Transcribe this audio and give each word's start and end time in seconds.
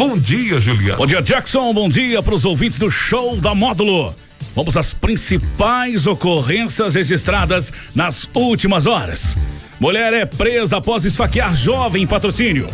Bom 0.00 0.16
dia, 0.16 0.58
Juliano. 0.58 0.96
Bom 0.96 1.06
dia, 1.06 1.20
Jackson. 1.20 1.74
Bom 1.74 1.86
dia 1.86 2.22
para 2.22 2.34
os 2.34 2.46
ouvintes 2.46 2.78
do 2.78 2.90
show 2.90 3.36
da 3.36 3.54
Módulo. 3.54 4.14
Vamos 4.56 4.74
às 4.74 4.94
principais 4.94 6.06
ocorrências 6.06 6.94
registradas 6.94 7.70
nas 7.94 8.26
últimas 8.32 8.86
horas. 8.86 9.36
Mulher 9.78 10.14
é 10.14 10.24
presa 10.24 10.78
após 10.78 11.04
esfaquear 11.04 11.54
jovem 11.54 12.04
em 12.04 12.06
patrocínio. 12.06 12.70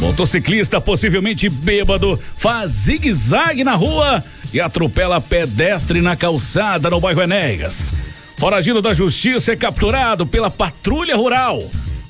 Motociclista 0.00 0.80
possivelmente 0.80 1.46
bêbado 1.50 2.18
faz 2.38 2.70
zigue-zague 2.70 3.64
na 3.64 3.74
rua 3.74 4.24
e 4.50 4.58
atropela 4.58 5.20
pedestre 5.20 6.00
na 6.00 6.16
calçada 6.16 6.88
no 6.88 7.00
bairro 7.00 7.20
Enéas. 7.20 7.92
Foragido 8.38 8.80
da 8.80 8.94
justiça 8.94 9.52
é 9.52 9.56
capturado 9.56 10.26
pela 10.26 10.50
patrulha 10.50 11.16
rural. 11.16 11.62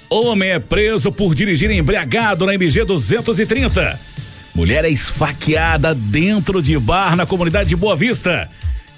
Homem 0.09 0.51
é 0.51 0.61
preso 0.61 1.11
por 1.11 1.35
dirigir 1.35 1.69
embriagado 1.73 2.47
na 2.47 2.55
MG 2.55 2.85
230. 2.85 4.12
Mulher 4.55 4.85
é 4.85 4.91
esfaqueada 4.91 5.95
dentro 5.95 6.63
de 6.63 6.79
bar 6.79 7.17
na 7.17 7.25
comunidade 7.25 7.71
de 7.71 7.77
Boa 7.77 7.97
Vista. 7.97 8.49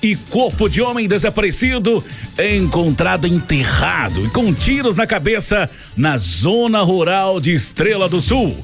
E 0.02 0.14
corpo 0.16 0.68
de 0.68 0.82
homem 0.82 1.08
desaparecido 1.08 2.04
é 2.36 2.56
encontrado 2.56 3.26
enterrado 3.26 4.26
e 4.26 4.28
com 4.28 4.52
tiros 4.52 4.96
na 4.96 5.06
cabeça 5.06 5.70
na 5.96 6.18
zona 6.18 6.82
rural 6.82 7.40
de 7.40 7.54
Estrela 7.54 8.08
do 8.08 8.20
Sul. 8.20 8.54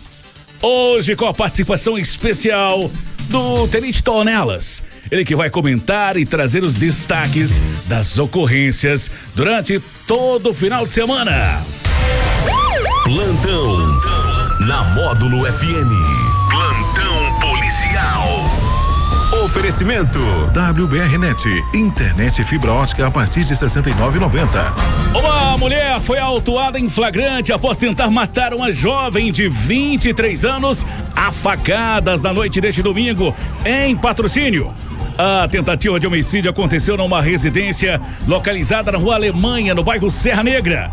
Hoje 0.61 1.17
com 1.17 1.25
a 1.27 1.33
participação 1.33 1.97
especial 1.97 2.91
do 3.31 3.67
Tenente 3.69 4.03
Tonelas. 4.03 4.83
Ele 5.11 5.25
que 5.25 5.35
vai 5.35 5.49
comentar 5.49 6.17
e 6.17 6.27
trazer 6.27 6.63
os 6.63 6.75
destaques 6.75 7.59
das 7.87 8.19
ocorrências 8.19 9.11
durante 9.35 9.81
todo 10.07 10.51
o 10.51 10.55
final 10.55 10.85
de 10.85 10.93
semana. 10.93 11.65
Plantão 13.05 14.01
na 14.61 14.83
Módulo 14.95 15.45
FM. 15.47 16.20
Oferecimento 19.51 20.21
WBRnet, 20.55 21.45
internet 21.75 22.45
fibra 22.45 22.71
ótica 22.73 23.09
a 23.09 23.11
partir 23.11 23.41
de 23.41 23.53
69,90. 23.53 24.49
Uma 25.13 25.59
mulher 25.59 25.99
foi 25.99 26.21
autuada 26.21 26.79
em 26.79 26.89
flagrante 26.89 27.53
após 27.53 27.77
tentar 27.77 28.13
matar 28.13 28.55
uma 28.55 28.71
jovem 28.71 29.33
de 29.33 29.49
23 29.49 30.45
anos 30.45 30.87
a 31.17 31.33
facadas 31.33 32.23
na 32.23 32.33
noite 32.33 32.61
deste 32.61 32.81
domingo 32.81 33.35
em 33.67 33.97
patrocínio. 33.97 34.73
A 35.19 35.49
tentativa 35.49 35.99
de 35.99 36.07
homicídio 36.07 36.49
aconteceu 36.49 36.97
numa 36.97 37.21
residência 37.21 38.01
localizada 38.29 38.93
na 38.93 38.99
rua 38.99 39.17
Alemanha, 39.17 39.75
no 39.75 39.83
bairro 39.83 40.13
Serra 40.13 40.45
Negra. 40.45 40.93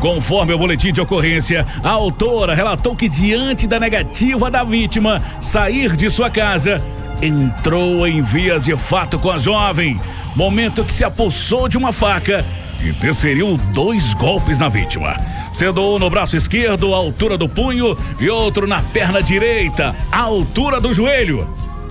Conforme 0.00 0.54
o 0.54 0.58
boletim 0.58 0.94
de 0.94 1.00
ocorrência, 1.02 1.66
a 1.84 1.90
autora 1.90 2.54
relatou 2.54 2.96
que, 2.96 3.08
diante 3.08 3.66
da 3.66 3.78
negativa 3.78 4.50
da 4.50 4.64
vítima 4.64 5.20
sair 5.40 5.94
de 5.94 6.08
sua 6.08 6.30
casa, 6.30 6.82
entrou 7.22 8.06
em 8.06 8.22
vias 8.22 8.64
de 8.64 8.76
fato 8.76 9.18
com 9.18 9.30
a 9.30 9.38
jovem, 9.38 10.00
momento 10.36 10.84
que 10.84 10.92
se 10.92 11.04
apossou 11.04 11.68
de 11.68 11.76
uma 11.76 11.92
faca 11.92 12.44
e 12.80 12.92
desferiu 12.92 13.56
dois 13.72 14.14
golpes 14.14 14.58
na 14.58 14.68
vítima, 14.68 15.16
sendo 15.52 15.82
um 15.82 15.98
no 15.98 16.08
braço 16.08 16.36
esquerdo, 16.36 16.94
à 16.94 16.96
altura 16.96 17.36
do 17.36 17.48
punho, 17.48 17.96
e 18.20 18.30
outro 18.30 18.66
na 18.66 18.82
perna 18.82 19.22
direita, 19.22 19.96
à 20.12 20.20
altura 20.20 20.80
do 20.80 20.92
joelho. 20.92 21.48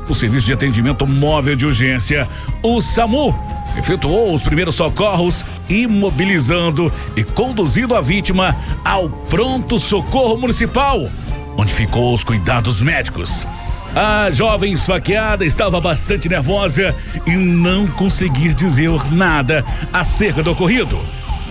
O 0.07 0.15
Serviço 0.15 0.45
de 0.45 0.53
Atendimento 0.53 1.05
Móvel 1.05 1.57
de 1.57 1.65
Urgência, 1.65 2.27
o 2.63 2.79
SAMU, 2.79 3.37
efetuou 3.77 4.33
os 4.33 4.41
primeiros 4.41 4.75
socorros, 4.75 5.45
imobilizando 5.69 6.91
e 7.17 7.23
conduzindo 7.25 7.93
a 7.93 7.99
vítima 7.99 8.55
ao 8.85 9.09
pronto 9.09 9.77
socorro 9.77 10.37
municipal, 10.37 11.09
onde 11.57 11.73
ficou 11.73 12.11
aos 12.11 12.23
cuidados 12.23 12.81
médicos. 12.81 13.45
A 13.99 14.29
jovem 14.29 14.73
esfaqueada 14.73 15.43
estava 15.43 15.81
bastante 15.81 16.29
nervosa 16.29 16.93
e 17.25 17.31
não 17.31 17.87
conseguia 17.87 18.53
dizer 18.53 18.91
nada 19.11 19.65
acerca 19.91 20.43
do 20.43 20.51
ocorrido. 20.51 20.99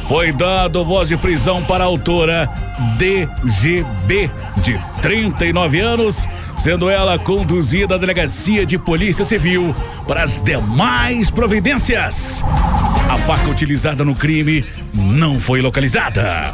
Foi 0.07 0.31
dado 0.31 0.85
voz 0.85 1.09
de 1.09 1.17
prisão 1.17 1.65
para 1.65 1.83
a 1.83 1.89
autora 1.89 2.49
DGB, 2.97 4.31
de 4.59 4.81
39 5.03 5.81
anos, 5.81 6.29
sendo 6.57 6.89
ela 6.89 7.19
conduzida 7.19 7.97
à 7.97 7.99
delegacia 7.99 8.65
de 8.65 8.79
Polícia 8.79 9.25
Civil 9.25 9.75
para 10.07 10.23
as 10.23 10.39
demais 10.39 11.33
providências. 11.33 12.45
A 13.11 13.19
faca 13.19 13.51
utilizada 13.51 14.05
no 14.05 14.15
crime 14.15 14.65
não 14.95 15.41
foi 15.41 15.61
localizada. 15.61 16.53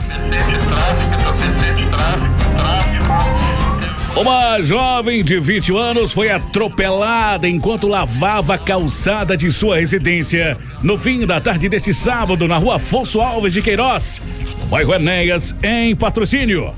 Uma 4.14 4.60
jovem 4.60 5.24
de 5.24 5.40
20 5.40 5.74
anos 5.74 6.12
foi 6.12 6.30
atropelada 6.30 7.48
enquanto 7.48 7.88
lavava 7.88 8.54
a 8.54 8.58
calçada 8.58 9.34
de 9.38 9.50
sua 9.50 9.76
residência 9.76 10.58
no 10.82 10.98
fim 10.98 11.24
da 11.24 11.40
tarde 11.40 11.66
deste 11.66 11.94
sábado 11.94 12.46
na 12.46 12.58
rua 12.58 12.76
Afonso 12.76 13.22
Alves 13.22 13.54
de 13.54 13.62
Queiroz, 13.62 14.20
bairro 14.68 14.92
Enéas, 14.92 15.54
em 15.62 15.96
patrocínio. 15.96 16.74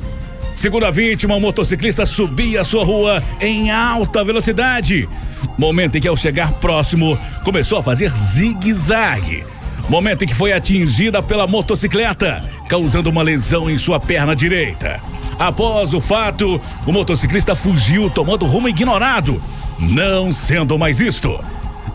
Segundo 0.54 0.86
a 0.86 0.92
vítima, 0.92 1.34
o 1.34 1.40
motociclista 1.40 2.06
subia 2.06 2.60
a 2.60 2.64
sua 2.64 2.84
rua 2.84 3.20
em 3.40 3.68
alta 3.68 4.22
velocidade. 4.22 5.08
Momento 5.58 5.98
em 5.98 6.00
que, 6.00 6.08
ao 6.08 6.16
chegar 6.16 6.52
próximo, 6.54 7.18
começou 7.42 7.78
a 7.78 7.82
fazer 7.82 8.12
zigue-zague. 8.12 9.44
Momento 9.88 10.22
em 10.22 10.28
que 10.28 10.34
foi 10.34 10.52
atingida 10.52 11.20
pela 11.20 11.48
motocicleta, 11.48 12.44
causando 12.68 13.10
uma 13.10 13.24
lesão 13.24 13.68
em 13.68 13.76
sua 13.76 13.98
perna 13.98 14.36
direita. 14.36 15.00
Após 15.38 15.92
o 15.94 16.00
fato, 16.00 16.60
o 16.86 16.92
motociclista 16.92 17.56
fugiu 17.56 18.08
tomando 18.08 18.46
rumo 18.46 18.68
ignorado, 18.68 19.42
não 19.78 20.32
sendo 20.32 20.78
mais 20.78 20.98
visto. 20.98 21.38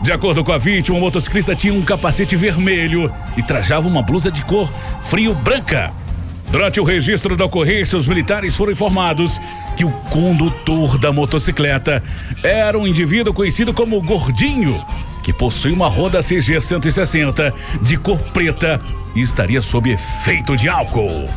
De 0.02 0.12
acordo 0.12 0.44
com 0.44 0.52
a 0.52 0.58
vítima, 0.58 0.98
o 0.98 1.02
motociclista 1.02 1.56
tinha 1.56 1.74
um 1.74 1.82
capacete 1.82 2.36
vermelho 2.36 3.12
e 3.36 3.44
trajava 3.44 3.88
uma 3.88 4.02
blusa 4.02 4.32
de 4.32 4.44
cor 4.46 4.72
frio 5.02 5.34
branca. 5.34 5.92
Durante 6.52 6.80
o 6.80 6.84
registro 6.84 7.38
da 7.38 7.46
ocorrência, 7.46 7.98
os 7.98 8.08
militares 8.08 8.56
foram 8.56 8.72
informados 8.72 9.40
que 9.76 9.86
o 9.86 9.92
condutor 10.10 10.98
da 10.98 11.12
motocicleta 11.12 12.02
era 12.44 12.78
um 12.78 12.88
indivíduo 12.88 13.34
conhecido 13.34 13.74
como 13.74 14.02
Gordinho, 14.02 14.84
que 15.22 15.32
possui 15.32 15.72
uma 15.72 15.88
roda 15.88 16.24
CG 16.24 16.60
160 16.60 17.54
de 17.82 17.98
cor 17.98 18.18
preta 18.34 18.82
e 19.16 19.22
estaria 19.22 19.62
sob 19.62 19.92
efeito 19.92 20.56
de 20.58 20.68
álcool. 20.68 21.30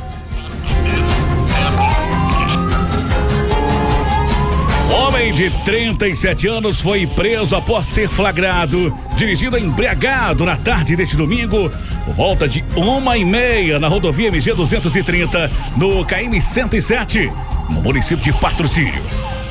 Homem 4.92 5.32
de 5.32 5.48
37 5.64 6.46
anos 6.48 6.78
foi 6.78 7.06
preso 7.06 7.56
após 7.56 7.86
ser 7.86 8.10
flagrado, 8.10 8.94
dirigindo 9.16 9.56
embriagado 9.56 10.44
na 10.44 10.54
tarde 10.54 10.94
deste 10.94 11.16
domingo, 11.16 11.70
por 12.04 12.14
volta 12.14 12.46
de 12.46 12.62
uma 12.76 13.16
e 13.16 13.24
meia 13.24 13.78
na 13.78 13.88
rodovia 13.88 14.28
MG 14.28 14.52
230, 14.52 15.50
no 15.78 16.04
KM 16.04 16.38
107, 16.38 17.32
no 17.70 17.80
município 17.80 18.22
de 18.22 18.38
Patrocínio. 18.38 19.02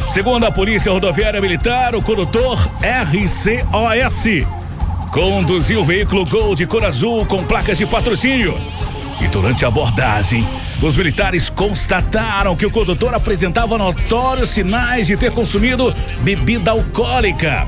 Segundo 0.07 0.46
a 0.46 0.52
Polícia 0.52 0.91
Rodoviária 0.91 1.41
Militar, 1.41 1.96
o 1.96 2.03
condutor 2.03 2.59
RCOS 2.84 4.46
conduziu 5.12 5.81
o 5.81 5.85
veículo 5.85 6.23
Gol 6.23 6.53
de 6.53 6.68
cor 6.68 6.85
azul 6.85 7.25
com 7.25 7.44
placas 7.44 7.79
de 7.79 7.88
patrocínio. 7.88 8.58
E 9.19 9.27
durante 9.27 9.66
a 9.66 9.67
abordagem, 9.67 10.47
os 10.81 10.95
militares 10.95 11.49
constataram 11.49 12.55
que 12.55 12.66
o 12.66 12.72
condutor 12.72 13.13
apresentava 13.13 13.77
notórios 13.77 14.49
sinais 14.49 15.07
de 15.07 15.17
ter 15.17 15.31
consumido 15.31 15.94
bebida 16.22 16.72
alcoólica. 16.72 17.67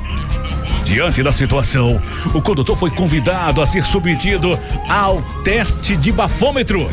Diante 0.83 1.21
da 1.23 1.31
situação, 1.31 2.01
o 2.33 2.41
condutor 2.41 2.75
foi 2.77 2.91
convidado 2.91 3.61
a 3.61 3.67
ser 3.67 3.83
submetido 3.83 4.57
ao 4.89 5.21
teste 5.43 5.95
de 5.95 6.11
bafômetro, 6.11 6.89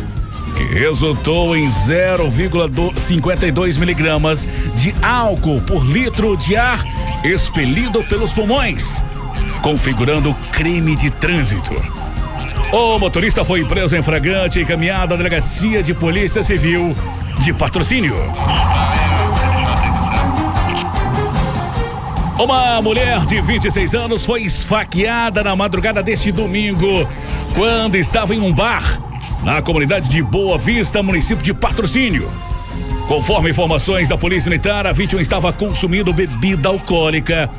que 0.57 0.63
resultou 0.63 1.57
em 1.57 1.67
0,52 1.67 3.79
miligramas 3.79 4.47
de 4.77 4.95
álcool 5.03 5.61
por 5.63 5.85
litro 5.85 6.37
de 6.37 6.55
ar 6.57 6.85
expelido 7.25 8.05
pelos 8.05 8.33
pulmões, 8.33 9.03
configurando 9.63 10.33
crime 10.53 10.95
de 10.95 11.11
trânsito. 11.11 11.75
O 12.73 13.01
motorista 13.01 13.45
foi 13.45 13.65
preso 13.65 13.97
em 13.97 14.03
flagrante 14.03 14.61
e 14.61 14.63
encaminhado 14.63 15.13
à 15.13 15.17
delegacia 15.17 15.83
de 15.83 15.93
polícia 15.93 16.41
civil 16.41 16.97
de 17.41 17.53
patrocínio. 17.53 18.15
Uma 22.39 22.81
mulher 22.81 23.27
de 23.27 23.41
26 23.41 23.95
anos 23.95 24.25
foi 24.25 24.43
esfaqueada 24.43 25.43
na 25.43 25.57
madrugada 25.57 26.01
deste 26.01 26.31
domingo, 26.31 27.09
quando 27.55 27.97
estava 27.97 28.37
em 28.37 28.41
um 28.41 28.55
bar 28.55 29.01
na 29.43 29.61
comunidade 29.61 30.09
de 30.09 30.23
Boa 30.23 30.57
Vista, 30.57 31.03
município 31.03 31.45
de 31.45 31.53
Patrocínio. 31.53 32.31
Conforme 33.09 33.51
informações 33.51 34.09
da 34.09 34.17
Polícia 34.17 34.49
Militar, 34.49 34.87
a 34.87 34.93
vítima 34.93 35.21
estava 35.21 35.53
consumindo 35.53 36.13
bebida 36.13 36.69
alcoólica. 36.69 37.51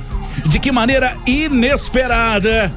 De 0.45 0.57
que 0.57 0.71
maneira 0.71 1.17
inesperada, 1.27 2.71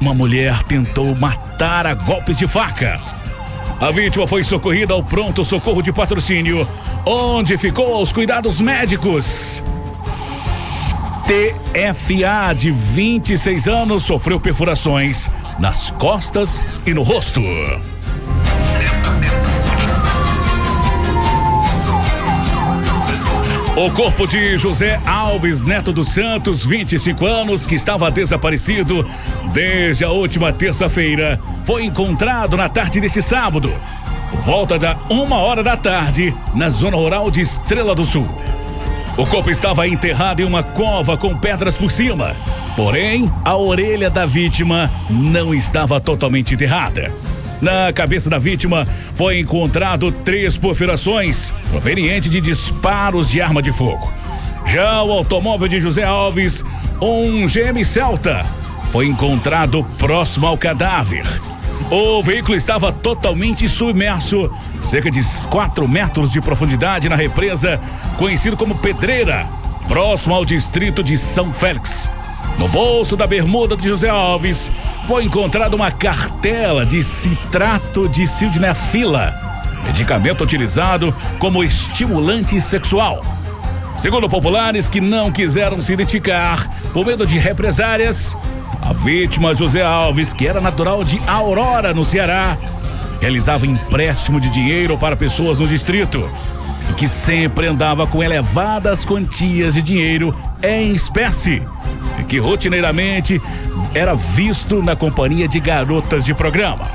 uma 0.00 0.14
mulher 0.14 0.62
tentou 0.64 1.14
matar 1.14 1.86
a 1.86 1.94
golpes 1.94 2.38
de 2.38 2.46
faca. 2.46 3.00
A 3.80 3.90
vítima 3.90 4.26
foi 4.26 4.42
socorrida 4.42 4.94
ao 4.94 5.02
pronto 5.02 5.44
socorro 5.44 5.82
de 5.82 5.92
patrocínio, 5.92 6.66
onde 7.04 7.58
ficou 7.58 7.94
aos 7.94 8.12
cuidados 8.12 8.60
médicos. 8.60 9.62
TFA, 11.26 12.54
de 12.54 12.70
26 12.70 13.68
anos, 13.68 14.04
sofreu 14.04 14.38
perfurações 14.38 15.28
nas 15.58 15.90
costas 15.90 16.62
e 16.86 16.94
no 16.94 17.02
rosto. 17.02 17.42
O 23.76 23.90
corpo 23.90 24.26
de 24.26 24.56
José 24.56 24.98
Alves 25.04 25.62
Neto 25.62 25.92
dos 25.92 26.08
Santos, 26.08 26.64
25 26.64 27.26
anos, 27.26 27.66
que 27.66 27.74
estava 27.74 28.10
desaparecido 28.10 29.06
desde 29.52 30.02
a 30.02 30.10
última 30.10 30.50
terça-feira, 30.50 31.38
foi 31.66 31.84
encontrado 31.84 32.56
na 32.56 32.70
tarde 32.70 33.02
deste 33.02 33.20
sábado, 33.20 33.70
por 34.30 34.40
volta 34.40 34.78
da 34.78 34.96
uma 35.10 35.36
hora 35.36 35.62
da 35.62 35.76
tarde, 35.76 36.34
na 36.54 36.70
zona 36.70 36.96
rural 36.96 37.30
de 37.30 37.42
Estrela 37.42 37.94
do 37.94 38.02
Sul. 38.02 38.26
O 39.14 39.26
corpo 39.26 39.50
estava 39.50 39.86
enterrado 39.86 40.40
em 40.40 40.46
uma 40.46 40.62
cova 40.62 41.14
com 41.18 41.36
pedras 41.36 41.76
por 41.76 41.90
cima. 41.90 42.34
Porém, 42.74 43.30
a 43.44 43.58
orelha 43.58 44.08
da 44.08 44.24
vítima 44.24 44.90
não 45.10 45.54
estava 45.54 46.00
totalmente 46.00 46.54
enterrada. 46.54 47.12
Na 47.60 47.92
cabeça 47.92 48.28
da 48.28 48.38
vítima 48.38 48.86
foi 49.14 49.38
encontrado 49.38 50.12
três 50.12 50.56
perfurações 50.56 51.54
provenientes 51.68 52.30
de 52.30 52.40
disparos 52.40 53.30
de 53.30 53.40
arma 53.40 53.62
de 53.62 53.72
fogo. 53.72 54.12
Já 54.66 55.02
o 55.02 55.12
automóvel 55.12 55.68
de 55.68 55.80
José 55.80 56.04
Alves, 56.04 56.64
um 57.00 57.46
GM 57.46 57.82
Celta, 57.84 58.44
foi 58.90 59.06
encontrado 59.06 59.84
próximo 59.96 60.46
ao 60.46 60.58
cadáver. 60.58 61.24
O 61.90 62.22
veículo 62.22 62.56
estava 62.56 62.90
totalmente 62.90 63.68
submerso, 63.68 64.50
cerca 64.80 65.10
de 65.10 65.20
4 65.50 65.86
metros 65.86 66.32
de 66.32 66.40
profundidade 66.40 67.08
na 67.08 67.16
represa, 67.16 67.80
conhecido 68.18 68.56
como 68.56 68.74
Pedreira, 68.74 69.46
próximo 69.86 70.34
ao 70.34 70.44
distrito 70.44 71.02
de 71.02 71.16
São 71.16 71.52
Félix. 71.52 72.10
No 72.58 72.68
bolso 72.68 73.16
da 73.16 73.26
bermuda 73.26 73.76
de 73.76 73.86
José 73.86 74.08
Alves 74.08 74.70
foi 75.06 75.24
encontrada 75.24 75.76
uma 75.76 75.90
cartela 75.90 76.86
de 76.86 77.02
citrato 77.02 78.08
de 78.08 78.26
sildenafila, 78.26 79.34
medicamento 79.84 80.42
utilizado 80.42 81.14
como 81.38 81.62
estimulante 81.62 82.60
sexual. 82.60 83.22
Segundo 83.96 84.28
populares 84.28 84.88
que 84.88 85.00
não 85.00 85.30
quiseram 85.30 85.80
se 85.80 85.92
identificar 85.92 86.68
por 86.92 87.06
medo 87.06 87.26
de 87.26 87.38
represárias, 87.38 88.36
a 88.82 88.92
vítima 88.92 89.54
José 89.54 89.82
Alves, 89.82 90.32
que 90.32 90.46
era 90.46 90.60
natural 90.60 91.04
de 91.04 91.20
Aurora, 91.26 91.92
no 91.92 92.04
Ceará, 92.04 92.56
realizava 93.20 93.66
empréstimo 93.66 94.40
de 94.40 94.50
dinheiro 94.50 94.96
para 94.96 95.16
pessoas 95.16 95.58
no 95.58 95.66
distrito 95.66 96.28
e 96.90 96.94
que 96.94 97.08
sempre 97.08 97.66
andava 97.66 98.06
com 98.06 98.22
elevadas 98.22 99.04
quantias 99.04 99.74
de 99.74 99.82
dinheiro 99.82 100.34
em 100.62 100.92
espécie 100.92 101.62
que 102.28 102.38
rotineiramente 102.38 103.40
era 103.94 104.14
visto 104.14 104.82
na 104.82 104.96
companhia 104.96 105.48
de 105.48 105.60
garotas 105.60 106.24
de 106.24 106.34
programa. 106.34 106.86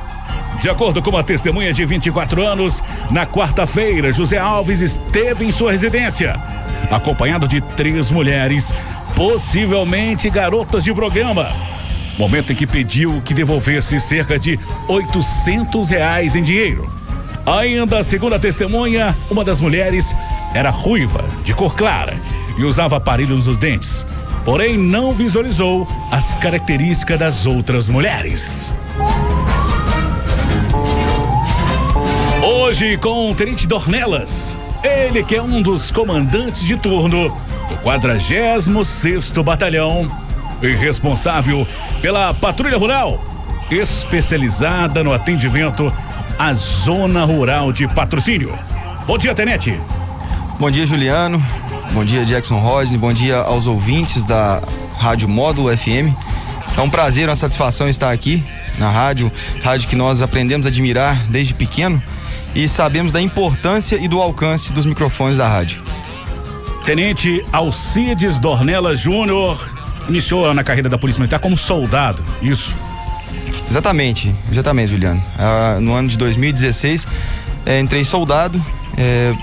De 0.62 0.70
acordo 0.70 1.02
com 1.02 1.10
uma 1.10 1.24
testemunha 1.24 1.74
de 1.74 1.84
24 1.84 2.46
anos, 2.46 2.84
na 3.10 3.26
quarta-feira, 3.26 4.14
José 4.14 4.38
Alves 4.38 4.80
esteve 4.80 5.46
em 5.46 5.52
sua 5.52 5.72
residência, 5.72 6.40
acompanhado 6.92 7.48
de 7.48 7.62
três 7.62 8.12
mulheres, 8.12 8.72
possivelmente 9.16 10.30
garotas 10.30 10.84
de 10.84 10.94
programa. 10.94 11.50
Momento 12.20 12.54
em 12.54 12.56
que 12.56 12.68
pediu 12.68 13.22
que 13.26 13.34
devolvesse 13.34 14.00
cerca 14.00 14.38
de 14.38 14.60
800 14.88 15.90
reais 15.90 16.36
em 16.36 16.44
dinheiro. 16.44 16.88
Ainda, 17.44 18.04
segundo 18.04 18.36
a 18.36 18.40
testemunha, 18.40 19.18
uma 19.32 19.44
das 19.44 19.60
mulheres 19.60 20.16
era 20.54 20.70
ruiva, 20.70 21.26
de 21.44 21.56
cor 21.56 21.74
clara 21.74 22.16
e 22.56 22.64
usava 22.64 22.98
aparelhos 22.98 23.48
nos 23.48 23.58
dentes 23.58 24.06
porém 24.44 24.78
não 24.78 25.14
visualizou 25.14 25.88
as 26.12 26.36
características 26.36 27.20
das 27.20 27.46
outras 27.46 27.88
mulheres. 27.88 28.74
Hoje 32.44 32.98
com 32.98 33.32
o 33.32 33.36
Tenente 33.36 33.68
Dornelas, 33.68 34.58
ele 34.84 35.24
que 35.24 35.36
é 35.36 35.42
um 35.42 35.62
dos 35.62 35.92
comandantes 35.92 36.64
de 36.64 36.76
turno 36.78 37.30
do 37.30 37.76
46º 37.84 39.44
Batalhão 39.44 40.10
e 40.62 40.70
responsável 40.70 41.68
pela 42.02 42.34
Patrulha 42.34 42.78
Rural, 42.78 43.24
especializada 43.70 45.04
no 45.04 45.14
atendimento 45.14 45.92
à 46.38 46.54
Zona 46.54 47.24
Rural 47.26 47.72
de 47.72 47.88
Patrocínio. 47.88 48.58
Bom 49.06 49.18
dia, 49.18 49.36
Tenente. 49.36 49.80
Bom 50.60 50.70
dia, 50.70 50.86
Juliano. 50.86 51.44
Bom 51.94 52.06
dia, 52.06 52.26
Jackson 52.26 52.58
Rodney. 52.58 52.98
Bom 52.98 53.12
dia 53.12 53.38
aos 53.38 53.68
ouvintes 53.68 54.24
da 54.24 54.62
Rádio 54.98 55.28
Módulo 55.28 55.76
FM. 55.78 56.16
É 56.78 56.82
um 56.82 56.90
prazer, 56.90 57.28
uma 57.28 57.36
satisfação 57.36 57.90
estar 57.90 58.12
aqui 58.12 58.42
na 58.78 58.90
rádio, 58.90 59.30
rádio 59.62 59.90
que 59.90 59.96
nós 59.96 60.22
aprendemos 60.22 60.66
a 60.66 60.70
admirar 60.70 61.22
desde 61.28 61.54
pequeno 61.54 62.02
e 62.56 62.66
sabemos 62.68 63.12
da 63.12 63.22
importância 63.22 63.98
e 63.98 64.08
do 64.08 64.22
alcance 64.22 64.72
dos 64.72 64.86
microfones 64.86 65.38
da 65.38 65.50
rádio. 65.50 65.82
Tenente 66.86 67.46
Alcides 67.52 68.40
Dornella 68.40 68.96
Júnior 68.96 69.60
iniciou 70.08 70.54
na 70.54 70.64
carreira 70.64 70.88
da 70.88 70.98
Polícia 70.98 71.20
Militar 71.20 71.40
como 71.40 71.58
soldado, 71.58 72.24
isso? 72.42 72.74
Exatamente, 73.70 74.34
exatamente, 74.50 74.92
Juliano. 74.92 75.22
Ah, 75.38 75.78
no 75.82 75.94
ano 75.94 76.08
de 76.08 76.18
2016, 76.18 77.06
eh, 77.66 77.80
entrei 77.82 78.06
soldado, 78.06 78.64
eh, 78.98 79.34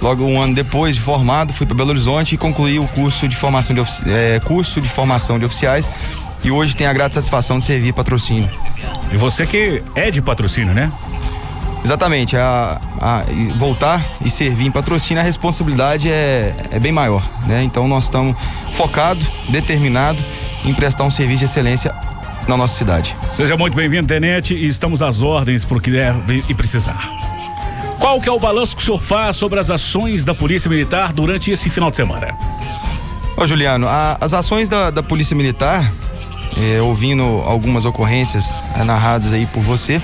Logo 0.00 0.24
um 0.24 0.40
ano 0.40 0.54
depois 0.54 0.94
de 0.94 1.00
formado, 1.00 1.52
fui 1.52 1.66
para 1.66 1.76
Belo 1.76 1.90
Horizonte 1.90 2.34
e 2.34 2.38
concluí 2.38 2.78
o 2.78 2.86
curso 2.88 3.26
de 3.26 3.36
formação 3.36 3.74
de, 3.74 3.82
é, 4.10 4.40
curso 4.40 4.80
de 4.80 4.88
formação 4.88 5.38
de 5.38 5.44
oficiais 5.44 5.90
e 6.44 6.50
hoje 6.50 6.76
tenho 6.76 6.90
a 6.90 6.92
grata 6.92 7.14
satisfação 7.14 7.58
de 7.58 7.64
servir 7.64 7.92
patrocínio. 7.92 8.48
E 9.12 9.16
você 9.16 9.46
que 9.46 9.82
é 9.94 10.10
de 10.10 10.20
patrocínio, 10.20 10.74
né? 10.74 10.92
Exatamente, 11.84 12.36
a, 12.36 12.80
a, 13.00 13.22
voltar 13.56 14.04
e 14.24 14.28
servir 14.28 14.66
em 14.66 14.70
patrocínio, 14.70 15.20
a 15.20 15.24
responsabilidade 15.24 16.10
é, 16.10 16.54
é 16.72 16.80
bem 16.80 16.90
maior, 16.90 17.22
né? 17.46 17.62
Então 17.62 17.86
nós 17.86 18.04
estamos 18.04 18.36
focados, 18.72 19.26
determinados 19.48 20.24
em 20.64 20.74
prestar 20.74 21.04
um 21.04 21.10
serviço 21.10 21.40
de 21.40 21.44
excelência 21.44 21.94
na 22.48 22.56
nossa 22.56 22.76
cidade. 22.76 23.16
Seja 23.30 23.56
muito 23.56 23.74
bem-vindo, 23.74 24.06
Tenente, 24.06 24.54
e 24.54 24.66
estamos 24.66 25.02
às 25.02 25.22
ordens 25.22 25.64
por 25.64 25.80
que 25.80 25.90
deve 25.90 26.44
e 26.48 26.54
precisar. 26.54 27.35
Qual 27.98 28.20
que 28.20 28.28
é 28.28 28.32
o 28.32 28.38
balanço 28.38 28.76
que 28.76 28.82
o 28.82 28.84
senhor 28.84 29.00
faz 29.00 29.36
sobre 29.36 29.58
as 29.58 29.70
ações 29.70 30.24
da 30.24 30.34
Polícia 30.34 30.68
Militar 30.68 31.12
durante 31.12 31.50
esse 31.50 31.70
final 31.70 31.90
de 31.90 31.96
semana? 31.96 32.28
Ô 33.36 33.46
Juliano, 33.46 33.88
a, 33.88 34.16
as 34.20 34.32
ações 34.32 34.68
da, 34.68 34.90
da 34.90 35.02
Polícia 35.02 35.36
Militar, 35.36 35.92
é, 36.56 36.80
ouvindo 36.80 37.22
algumas 37.22 37.84
ocorrências 37.84 38.54
é, 38.78 38.84
narradas 38.84 39.32
aí 39.32 39.46
por 39.46 39.62
você, 39.62 40.00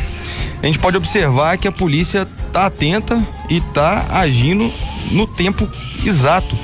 a 0.63 0.67
gente 0.67 0.79
pode 0.79 0.97
observar 0.97 1.57
que 1.59 1.67
a 1.67 1.73
polícia 1.73 2.27
está 2.47 2.67
atenta 2.67 3.27
e 3.51 3.59
está 3.59 4.07
agindo 4.11 4.73
no 5.11 5.27
tempo 5.27 5.69
exato, 6.05 6.57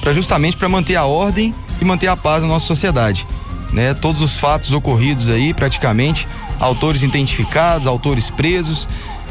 para 0.00 0.12
justamente 0.12 0.56
para 0.56 0.68
manter 0.68 0.96
a 0.96 1.04
ordem 1.04 1.54
e 1.80 1.84
manter 1.84 2.08
a 2.08 2.16
paz 2.16 2.42
na 2.42 2.48
nossa 2.48 2.66
sociedade. 2.66 3.26
Né? 3.72 3.94
Todos 3.94 4.20
os 4.20 4.38
fatos 4.38 4.72
ocorridos 4.72 5.28
aí, 5.28 5.52
praticamente, 5.54 6.28
autores 6.60 7.02
identificados, 7.02 7.86
autores 7.86 8.30
presos, 8.30 8.88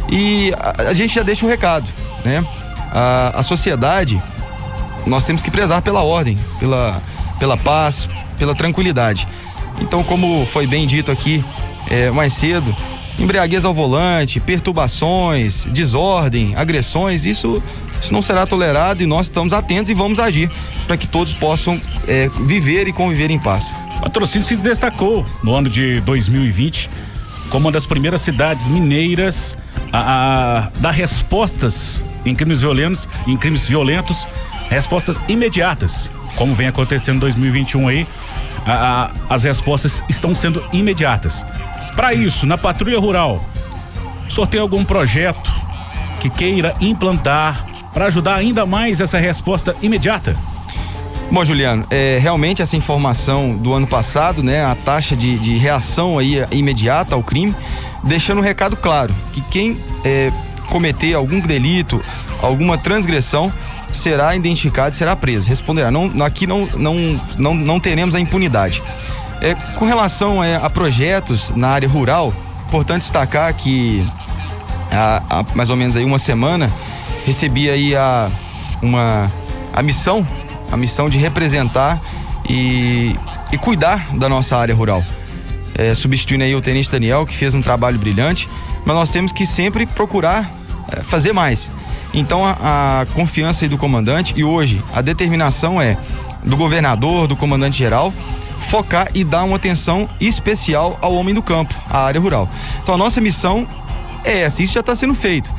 e 0.10 0.54
a, 0.58 0.90
a 0.90 0.94
gente 0.94 1.14
já 1.16 1.24
deixa 1.24 1.46
um 1.46 1.50
recado, 1.50 1.88
né? 2.24 2.46
A, 2.92 3.40
a 3.40 3.44
sociedade, 3.44 4.22
nós 5.06 5.26
temos 5.26 5.42
que 5.42 5.50
prezar 5.50 5.82
pela 5.82 6.02
ordem, 6.02 6.38
pela, 6.60 7.02
pela 7.40 7.58
paz, 7.58 8.08
pela 8.38 8.54
tranquilidade. 8.54 9.28
Então, 9.80 10.04
como 10.04 10.46
foi 10.46 10.68
bem 10.68 10.86
dito 10.86 11.12
aqui 11.12 11.44
é, 11.90 12.12
mais 12.12 12.34
cedo, 12.34 12.76
embriaguez 13.18 13.66
ao 13.66 13.74
volante, 13.74 14.40
perturbações, 14.40 15.66
desordem, 15.68 16.54
agressões, 16.56 17.26
isso, 17.26 17.62
isso 18.02 18.14
não 18.14 18.22
será 18.22 18.46
tolerado 18.46 19.04
e 19.04 19.06
nós 19.06 19.28
estamos 19.28 19.54
atentos 19.54 19.90
e 19.90 19.94
vamos 19.94 20.20
agir 20.20 20.52
para 20.86 20.98
que 20.98 21.08
todos 21.08 21.34
possam 21.34 21.80
é, 22.08 22.30
viver 22.46 22.88
e 22.88 22.94
conviver 22.94 23.32
em 23.32 23.40
paz. 23.40 23.76
Patrocínio 24.02 24.46
se 24.46 24.56
destacou 24.56 25.26
no 25.44 25.54
ano 25.54 25.70
de 25.70 26.02
2020 26.02 26.90
como 27.50 27.68
uma 27.68 27.72
das 27.72 27.86
primeiras 27.86 28.22
cidades 28.22 28.68
mineiras 28.68 29.58
a, 29.92 30.68
a 30.68 30.80
dar 30.80 30.92
respostas 30.92 32.04
em 32.26 32.36
crimes 32.36 32.62
violentos, 32.62 33.08
em 33.28 33.38
crimes 33.38 33.68
violentos, 33.68 34.28
respostas 34.70 35.20
imediatas, 35.28 36.12
como 36.36 36.54
vem 36.54 36.68
acontecendo 36.68 37.18
em 37.18 37.20
2021 37.20 37.88
aí, 37.88 38.08
a, 38.66 39.12
a, 39.30 39.34
as 39.34 39.44
respostas 39.44 40.04
estão 40.08 40.34
sendo 40.34 40.64
imediatas. 40.72 41.46
Para 41.96 42.14
isso, 42.14 42.46
na 42.46 42.58
patrulha 42.58 43.00
rural, 43.00 43.44
o 44.28 44.32
senhor 44.32 44.48
tem 44.48 44.62
algum 44.62 44.86
projeto 44.86 45.52
que 46.20 46.30
queira 46.30 46.76
implantar 46.80 47.66
para 47.94 48.06
ajudar 48.06 48.36
ainda 48.36 48.66
mais 48.66 49.02
essa 49.02 49.18
resposta 49.18 49.76
imediata? 49.82 50.36
Bom, 51.32 51.46
Juliano, 51.46 51.86
é, 51.90 52.20
realmente 52.22 52.62
essa 52.62 52.76
informação 52.76 53.56
do 53.56 53.74
ano 53.74 53.88
passado, 53.88 54.44
né, 54.44 54.66
a 54.66 54.76
taxa 54.76 55.16
de, 55.16 55.40
de 55.40 55.56
reação 55.56 56.20
aí 56.20 56.46
imediata 56.52 57.16
ao 57.16 57.24
crime, 57.24 57.56
deixando 58.04 58.40
um 58.40 58.42
recado 58.42 58.76
claro 58.76 59.16
que 59.32 59.40
quem 59.40 59.80
é, 60.04 60.30
cometer 60.70 61.14
algum 61.14 61.40
delito, 61.40 62.04
alguma 62.42 62.78
transgressão, 62.78 63.50
será 63.94 64.36
identificado 64.36 64.94
será 64.94 65.16
preso, 65.16 65.48
responderá. 65.48 65.90
Não, 65.90 66.12
aqui 66.26 66.46
não, 66.46 66.66
não, 66.76 67.22
não, 67.38 67.56
não 67.56 67.80
teremos 67.80 68.14
a 68.14 68.20
impunidade. 68.20 68.84
É, 69.40 69.56
com 69.76 69.86
relação 69.86 70.44
é, 70.44 70.58
a 70.58 70.70
projetos 70.70 71.50
na 71.56 71.70
área 71.70 71.88
rural, 71.88 72.34
importante 72.68 73.04
destacar 73.04 73.54
que 73.54 74.06
há, 74.92 75.24
há, 75.30 75.46
mais 75.56 75.70
ou 75.70 75.78
menos 75.78 75.96
aí 75.96 76.04
uma 76.04 76.20
semana 76.20 76.70
recebi 77.26 77.70
aí 77.70 77.96
a, 77.96 78.30
uma, 78.82 79.32
a 79.74 79.82
missão, 79.82 80.28
a 80.72 80.78
missão 80.78 81.10
de 81.10 81.18
representar 81.18 82.02
e, 82.50 83.16
e 83.52 83.58
cuidar 83.58 84.16
da 84.16 84.28
nossa 84.30 84.58
área 84.58 84.74
rural. 84.74 85.04
É, 85.76 85.94
substituindo 85.94 86.44
aí 86.44 86.56
o 86.56 86.62
Tenente 86.62 86.90
Daniel, 86.90 87.26
que 87.26 87.36
fez 87.36 87.54
um 87.54 87.62
trabalho 87.62 87.98
brilhante, 87.98 88.50
mas 88.86 88.96
nós 88.96 89.10
temos 89.10 89.32
que 89.32 89.46
sempre 89.46 89.86
procurar 89.86 90.52
é, 90.92 91.02
fazer 91.02 91.34
mais. 91.34 91.72
Então 92.14 92.46
a, 92.46 93.02
a 93.02 93.06
confiança 93.14 93.68
do 93.68 93.78
comandante 93.78 94.34
e 94.36 94.44
hoje 94.44 94.84
a 94.94 95.02
determinação 95.02 95.82
é 95.82 95.98
do 96.44 96.58
governador, 96.58 97.28
do 97.28 97.36
comandante 97.36 97.78
geral, 97.78 98.14
focar 98.60 99.10
e 99.14 99.24
dar 99.24 99.44
uma 99.44 99.56
atenção 99.56 100.10
especial 100.20 100.98
ao 101.02 101.14
homem 101.14 101.34
do 101.34 101.42
campo, 101.42 101.74
à 101.90 102.06
área 102.06 102.20
rural. 102.20 102.50
Então 102.82 102.96
a 102.96 102.98
nossa 102.98 103.22
missão 103.22 103.68
é 104.24 104.40
essa, 104.40 104.62
isso 104.62 104.74
já 104.74 104.80
está 104.82 104.96
sendo 104.96 105.16
feito. 105.16 105.50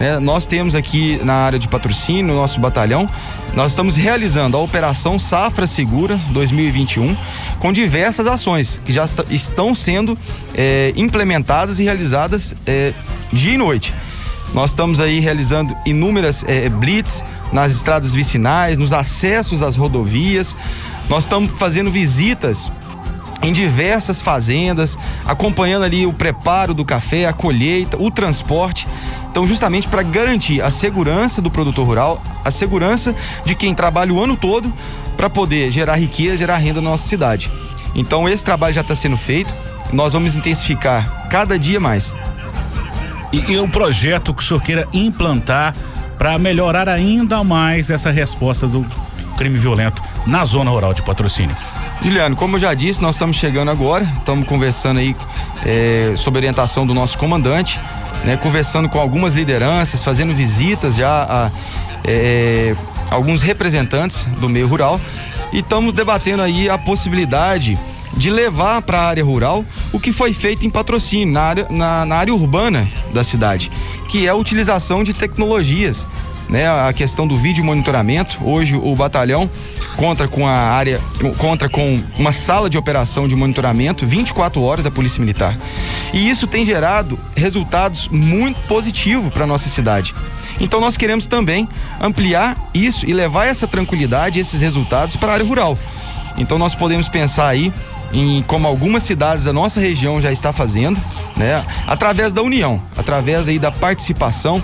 Né? 0.00 0.18
Nós 0.18 0.46
temos 0.46 0.74
aqui 0.74 1.20
na 1.22 1.34
área 1.34 1.58
de 1.58 1.68
patrocínio, 1.68 2.34
no 2.34 2.40
nosso 2.40 2.58
batalhão, 2.58 3.06
nós 3.54 3.72
estamos 3.72 3.96
realizando 3.96 4.56
a 4.56 4.60
Operação 4.60 5.18
Safra 5.18 5.66
Segura 5.66 6.16
2021 6.30 7.16
com 7.58 7.72
diversas 7.72 8.26
ações 8.26 8.80
que 8.84 8.92
já 8.92 9.04
estão 9.28 9.74
sendo 9.74 10.16
é, 10.54 10.92
implementadas 10.96 11.78
e 11.78 11.84
realizadas 11.84 12.54
é, 12.66 12.94
dia 13.32 13.54
e 13.54 13.58
noite. 13.58 13.92
Nós 14.54 14.70
estamos 14.70 14.98
aí 14.98 15.20
realizando 15.20 15.76
inúmeras 15.84 16.44
é, 16.48 16.68
blitz 16.68 17.22
nas 17.52 17.72
estradas 17.72 18.12
vicinais, 18.12 18.78
nos 18.78 18.92
acessos 18.92 19.62
às 19.62 19.76
rodovias. 19.76 20.56
Nós 21.08 21.24
estamos 21.24 21.50
fazendo 21.52 21.90
visitas 21.90 22.70
em 23.42 23.52
diversas 23.52 24.20
fazendas, 24.20 24.98
acompanhando 25.24 25.84
ali 25.84 26.06
o 26.06 26.12
preparo 26.12 26.74
do 26.74 26.84
café, 26.84 27.26
a 27.26 27.32
colheita, 27.32 27.96
o 28.00 28.10
transporte. 28.10 28.86
Então, 29.30 29.46
justamente 29.46 29.88
para 29.88 30.02
garantir 30.02 30.60
a 30.60 30.70
segurança 30.70 31.40
do 31.40 31.50
produtor 31.50 31.86
rural, 31.86 32.22
a 32.44 32.50
segurança 32.50 33.14
de 33.44 33.54
quem 33.54 33.74
trabalha 33.74 34.12
o 34.12 34.22
ano 34.22 34.36
todo 34.36 34.72
para 35.16 35.30
poder 35.30 35.70
gerar 35.70 35.96
riqueza, 35.96 36.36
gerar 36.36 36.56
renda 36.56 36.80
na 36.80 36.90
nossa 36.90 37.08
cidade. 37.08 37.50
Então, 37.94 38.28
esse 38.28 38.44
trabalho 38.44 38.74
já 38.74 38.80
está 38.80 38.94
sendo 38.94 39.16
feito. 39.16 39.52
Nós 39.92 40.12
vamos 40.12 40.36
intensificar 40.36 41.28
cada 41.28 41.58
dia 41.58 41.80
mais. 41.80 42.12
E, 43.32 43.52
e 43.52 43.58
o 43.58 43.68
projeto 43.68 44.34
que 44.34 44.42
o 44.42 44.46
senhor 44.46 44.60
queira 44.60 44.88
implantar 44.92 45.74
para 46.18 46.38
melhorar 46.38 46.88
ainda 46.88 47.42
mais 47.42 47.90
essa 47.90 48.10
resposta 48.10 48.66
do 48.66 48.84
crime 49.36 49.58
violento 49.58 50.02
na 50.26 50.44
zona 50.44 50.70
rural 50.70 50.92
de 50.92 51.02
patrocínio? 51.02 51.56
Juliano, 52.02 52.34
como 52.34 52.56
eu 52.56 52.60
já 52.60 52.72
disse, 52.72 53.02
nós 53.02 53.14
estamos 53.14 53.36
chegando 53.36 53.70
agora, 53.70 54.10
estamos 54.18 54.46
conversando 54.46 55.00
aí 55.00 55.14
é, 55.66 56.14
orientação 56.34 56.86
do 56.86 56.94
nosso 56.94 57.18
comandante, 57.18 57.78
né, 58.24 58.38
conversando 58.38 58.88
com 58.88 58.98
algumas 58.98 59.34
lideranças, 59.34 60.02
fazendo 60.02 60.32
visitas 60.32 60.96
já 60.96 61.26
a 61.28 61.50
é, 62.04 62.74
alguns 63.10 63.42
representantes 63.42 64.24
do 64.40 64.48
meio 64.48 64.66
rural 64.66 64.98
e 65.52 65.58
estamos 65.58 65.92
debatendo 65.92 66.42
aí 66.42 66.70
a 66.70 66.78
possibilidade 66.78 67.78
de 68.14 68.30
levar 68.30 68.80
para 68.82 69.00
a 69.00 69.06
área 69.06 69.24
rural 69.24 69.64
o 69.92 70.00
que 70.00 70.12
foi 70.12 70.32
feito 70.32 70.64
em 70.66 70.70
patrocínio, 70.70 71.32
na 71.32 71.42
área, 71.42 71.66
na, 71.70 72.06
na 72.06 72.16
área 72.16 72.34
urbana 72.34 72.90
da 73.12 73.22
cidade, 73.22 73.70
que 74.08 74.26
é 74.26 74.30
a 74.30 74.34
utilização 74.34 75.04
de 75.04 75.12
tecnologias 75.12 76.06
né, 76.50 76.68
a 76.68 76.92
questão 76.92 77.26
do 77.26 77.36
vídeo 77.36 77.64
monitoramento. 77.64 78.38
Hoje 78.42 78.74
o 78.74 78.94
batalhão 78.96 79.48
conta 79.96 80.26
com 80.26 80.46
a 80.46 80.52
área, 80.52 81.00
conta 81.38 81.68
com 81.68 82.02
uma 82.18 82.32
sala 82.32 82.68
de 82.68 82.76
operação 82.76 83.28
de 83.28 83.36
monitoramento 83.36 84.04
24 84.04 84.60
horas 84.60 84.84
da 84.84 84.90
Polícia 84.90 85.20
Militar. 85.20 85.56
E 86.12 86.28
isso 86.28 86.46
tem 86.46 86.66
gerado 86.66 87.18
resultados 87.36 88.08
muito 88.08 88.60
positivos 88.62 89.32
para 89.32 89.46
nossa 89.46 89.68
cidade. 89.68 90.12
Então 90.60 90.80
nós 90.80 90.96
queremos 90.96 91.26
também 91.26 91.68
ampliar 92.00 92.56
isso 92.74 93.06
e 93.08 93.14
levar 93.14 93.46
essa 93.46 93.66
tranquilidade, 93.66 94.40
esses 94.40 94.60
resultados 94.60 95.16
para 95.16 95.30
a 95.30 95.34
área 95.34 95.46
rural. 95.46 95.78
Então 96.36 96.58
nós 96.58 96.74
podemos 96.74 97.08
pensar 97.08 97.48
aí 97.48 97.72
em 98.12 98.42
como 98.42 98.66
algumas 98.66 99.04
cidades 99.04 99.44
da 99.44 99.52
nossa 99.52 99.78
região 99.78 100.20
já 100.20 100.32
está 100.32 100.52
fazendo, 100.52 101.00
né? 101.36 101.64
Através 101.86 102.32
da 102.32 102.42
união, 102.42 102.82
através 102.96 103.46
aí 103.46 103.58
da 103.58 103.70
participação 103.70 104.60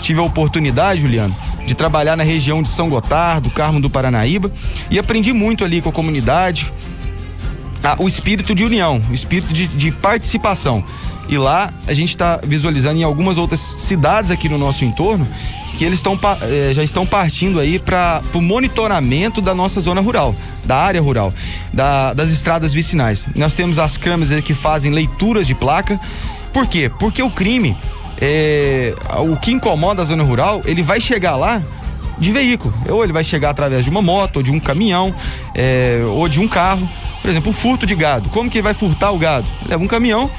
tive 0.00 0.20
a 0.20 0.22
oportunidade, 0.22 1.00
Juliano, 1.00 1.34
de 1.66 1.74
trabalhar 1.74 2.16
na 2.16 2.24
região 2.24 2.62
de 2.62 2.68
São 2.68 2.88
Gotardo, 2.88 3.50
Carmo 3.50 3.80
do 3.80 3.88
Paranaíba, 3.88 4.50
e 4.90 4.98
aprendi 4.98 5.32
muito 5.32 5.64
ali 5.64 5.80
com 5.80 5.88
a 5.88 5.92
comunidade, 5.92 6.72
o 7.98 8.06
espírito 8.06 8.54
de 8.54 8.64
união, 8.64 9.02
o 9.10 9.14
espírito 9.14 9.52
de, 9.52 9.66
de 9.66 9.90
participação. 9.92 10.84
E 11.28 11.38
lá 11.38 11.72
a 11.86 11.94
gente 11.94 12.10
está 12.10 12.40
visualizando 12.42 12.98
em 12.98 13.04
algumas 13.04 13.38
outras 13.38 13.60
cidades 13.60 14.30
aqui 14.32 14.48
no 14.48 14.58
nosso 14.58 14.84
entorno 14.84 15.26
que 15.74 15.84
eles 15.84 15.98
estão 15.98 16.18
eh, 16.42 16.72
já 16.74 16.82
estão 16.82 17.06
partindo 17.06 17.60
aí 17.60 17.78
para 17.78 18.20
o 18.34 18.40
monitoramento 18.40 19.40
da 19.40 19.54
nossa 19.54 19.80
zona 19.80 20.00
rural, 20.00 20.34
da 20.64 20.76
área 20.76 21.00
rural, 21.00 21.32
da, 21.72 22.12
das 22.12 22.32
estradas 22.32 22.72
vicinais. 22.72 23.28
Nós 23.34 23.54
temos 23.54 23.78
as 23.78 23.96
câmeras 23.96 24.42
que 24.42 24.52
fazem 24.52 24.90
leituras 24.90 25.46
de 25.46 25.54
placa. 25.54 25.98
Por 26.52 26.66
quê? 26.66 26.90
Porque 26.98 27.22
o 27.22 27.30
crime 27.30 27.76
é, 28.20 28.94
o 29.18 29.36
que 29.36 29.52
incomoda 29.52 30.02
a 30.02 30.04
zona 30.04 30.22
rural, 30.22 30.62
ele 30.64 30.82
vai 30.82 31.00
chegar 31.00 31.36
lá 31.36 31.62
de 32.18 32.30
veículo. 32.30 32.72
Ou 32.88 33.02
ele 33.02 33.12
vai 33.12 33.24
chegar 33.24 33.50
através 33.50 33.84
de 33.84 33.90
uma 33.90 34.02
moto, 34.02 34.36
ou 34.36 34.42
de 34.42 34.50
um 34.50 34.60
caminhão, 34.60 35.14
é, 35.54 36.02
ou 36.06 36.28
de 36.28 36.38
um 36.38 36.46
carro. 36.46 36.88
Por 37.22 37.30
exemplo, 37.30 37.50
o 37.50 37.52
furto 37.52 37.86
de 37.86 37.94
gado. 37.94 38.28
Como 38.28 38.48
que 38.50 38.58
ele 38.58 38.62
vai 38.62 38.74
furtar 38.74 39.10
o 39.10 39.18
gado? 39.18 39.46
Leva 39.66 39.82
um 39.82 39.88
caminhão 39.88 40.30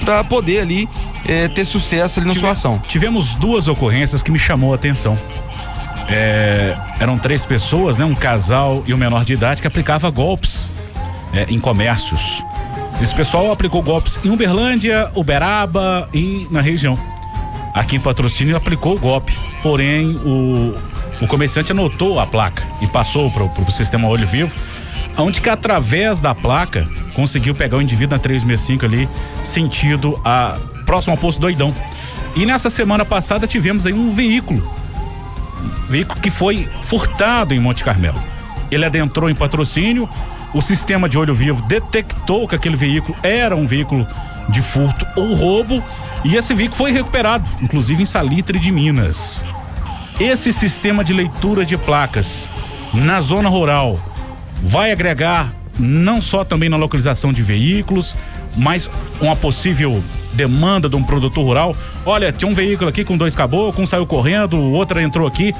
para 0.00 0.24
poder 0.24 0.60
ali 0.60 0.88
é, 1.26 1.48
ter 1.48 1.64
sucesso 1.64 2.20
ali 2.20 2.26
na 2.26 2.32
Tive, 2.32 2.44
sua 2.44 2.52
ação. 2.52 2.78
Tivemos 2.86 3.34
duas 3.34 3.68
ocorrências 3.68 4.22
que 4.22 4.30
me 4.30 4.38
chamou 4.38 4.72
a 4.72 4.74
atenção. 4.76 5.18
É, 6.08 6.76
eram 6.98 7.16
três 7.16 7.46
pessoas, 7.46 7.98
né? 7.98 8.04
Um 8.04 8.14
casal 8.14 8.82
e 8.86 8.92
um 8.92 8.96
menor 8.96 9.24
de 9.24 9.32
idade 9.32 9.60
que 9.60 9.66
aplicava 9.66 10.10
golpes 10.10 10.72
é, 11.32 11.46
em 11.48 11.58
comércios. 11.58 12.42
Esse 13.00 13.14
pessoal 13.14 13.50
aplicou 13.50 13.82
golpes 13.82 14.18
em 14.24 14.30
Uberlândia, 14.30 15.10
Uberaba 15.14 16.08
e 16.12 16.46
na 16.50 16.60
região. 16.60 16.98
Aqui 17.74 17.96
em 17.96 18.00
Patrocínio 18.00 18.56
aplicou 18.56 18.96
o 18.96 18.98
golpe, 18.98 19.36
porém 19.62 20.16
o, 20.16 20.74
o 21.20 21.26
comerciante 21.26 21.72
anotou 21.72 22.20
a 22.20 22.26
placa 22.26 22.62
e 22.80 22.86
passou 22.86 23.30
para 23.30 23.44
o 23.44 23.70
sistema 23.70 24.08
Olho 24.08 24.26
Vivo, 24.26 24.56
onde 25.16 25.40
que 25.40 25.48
através 25.48 26.20
da 26.20 26.34
placa 26.34 26.86
conseguiu 27.14 27.54
pegar 27.54 27.78
o 27.78 27.82
indivíduo 27.82 28.16
na 28.16 28.22
365 28.22 28.84
ali, 28.84 29.08
sentido 29.42 30.20
a 30.24 30.58
próximo 30.84 31.12
ao 31.12 31.18
posto 31.18 31.40
Doidão. 31.40 31.74
E 32.34 32.46
nessa 32.46 32.70
semana 32.70 33.04
passada 33.04 33.46
tivemos 33.46 33.86
aí 33.86 33.92
um 33.92 34.08
veículo, 34.10 34.70
veículo 35.88 36.20
que 36.20 36.30
foi 36.30 36.68
furtado 36.82 37.54
em 37.54 37.60
Monte 37.60 37.84
Carmelo. 37.84 38.20
Ele 38.70 38.84
adentrou 38.84 39.28
em 39.28 39.34
patrocínio, 39.34 40.08
o 40.54 40.60
sistema 40.60 41.08
de 41.08 41.16
olho 41.16 41.34
vivo 41.34 41.62
detectou 41.62 42.46
que 42.46 42.54
aquele 42.54 42.76
veículo 42.76 43.16
era 43.22 43.56
um 43.56 43.66
veículo 43.66 44.06
de 44.48 44.60
furto 44.60 45.06
ou 45.16 45.34
roubo 45.34 45.82
e 46.24 46.36
esse 46.36 46.54
veículo 46.54 46.76
foi 46.76 46.92
recuperado, 46.92 47.44
inclusive 47.60 48.02
em 48.02 48.06
Salitre 48.06 48.58
de 48.58 48.70
Minas. 48.70 49.44
Esse 50.20 50.52
sistema 50.52 51.02
de 51.02 51.12
leitura 51.12 51.64
de 51.64 51.76
placas 51.76 52.50
na 52.92 53.20
zona 53.20 53.48
rural 53.48 53.98
vai 54.62 54.92
agregar 54.92 55.52
não 55.78 56.20
só 56.20 56.44
também 56.44 56.68
na 56.68 56.76
localização 56.76 57.32
de 57.32 57.42
veículos, 57.42 58.16
mas 58.56 58.90
uma 59.20 59.34
possível 59.34 60.02
demanda 60.32 60.88
de 60.88 60.96
um 60.96 61.02
produtor 61.02 61.44
rural. 61.44 61.76
Olha, 62.04 62.30
tinha 62.30 62.50
um 62.50 62.54
veículo 62.54 62.88
aqui 62.88 63.04
com 63.04 63.16
dois 63.16 63.34
caboclos, 63.34 63.78
um 63.78 63.86
saiu 63.86 64.06
correndo, 64.06 64.56
o 64.56 64.72
outro 64.72 65.00
entrou 65.00 65.26
aqui. 65.26 65.54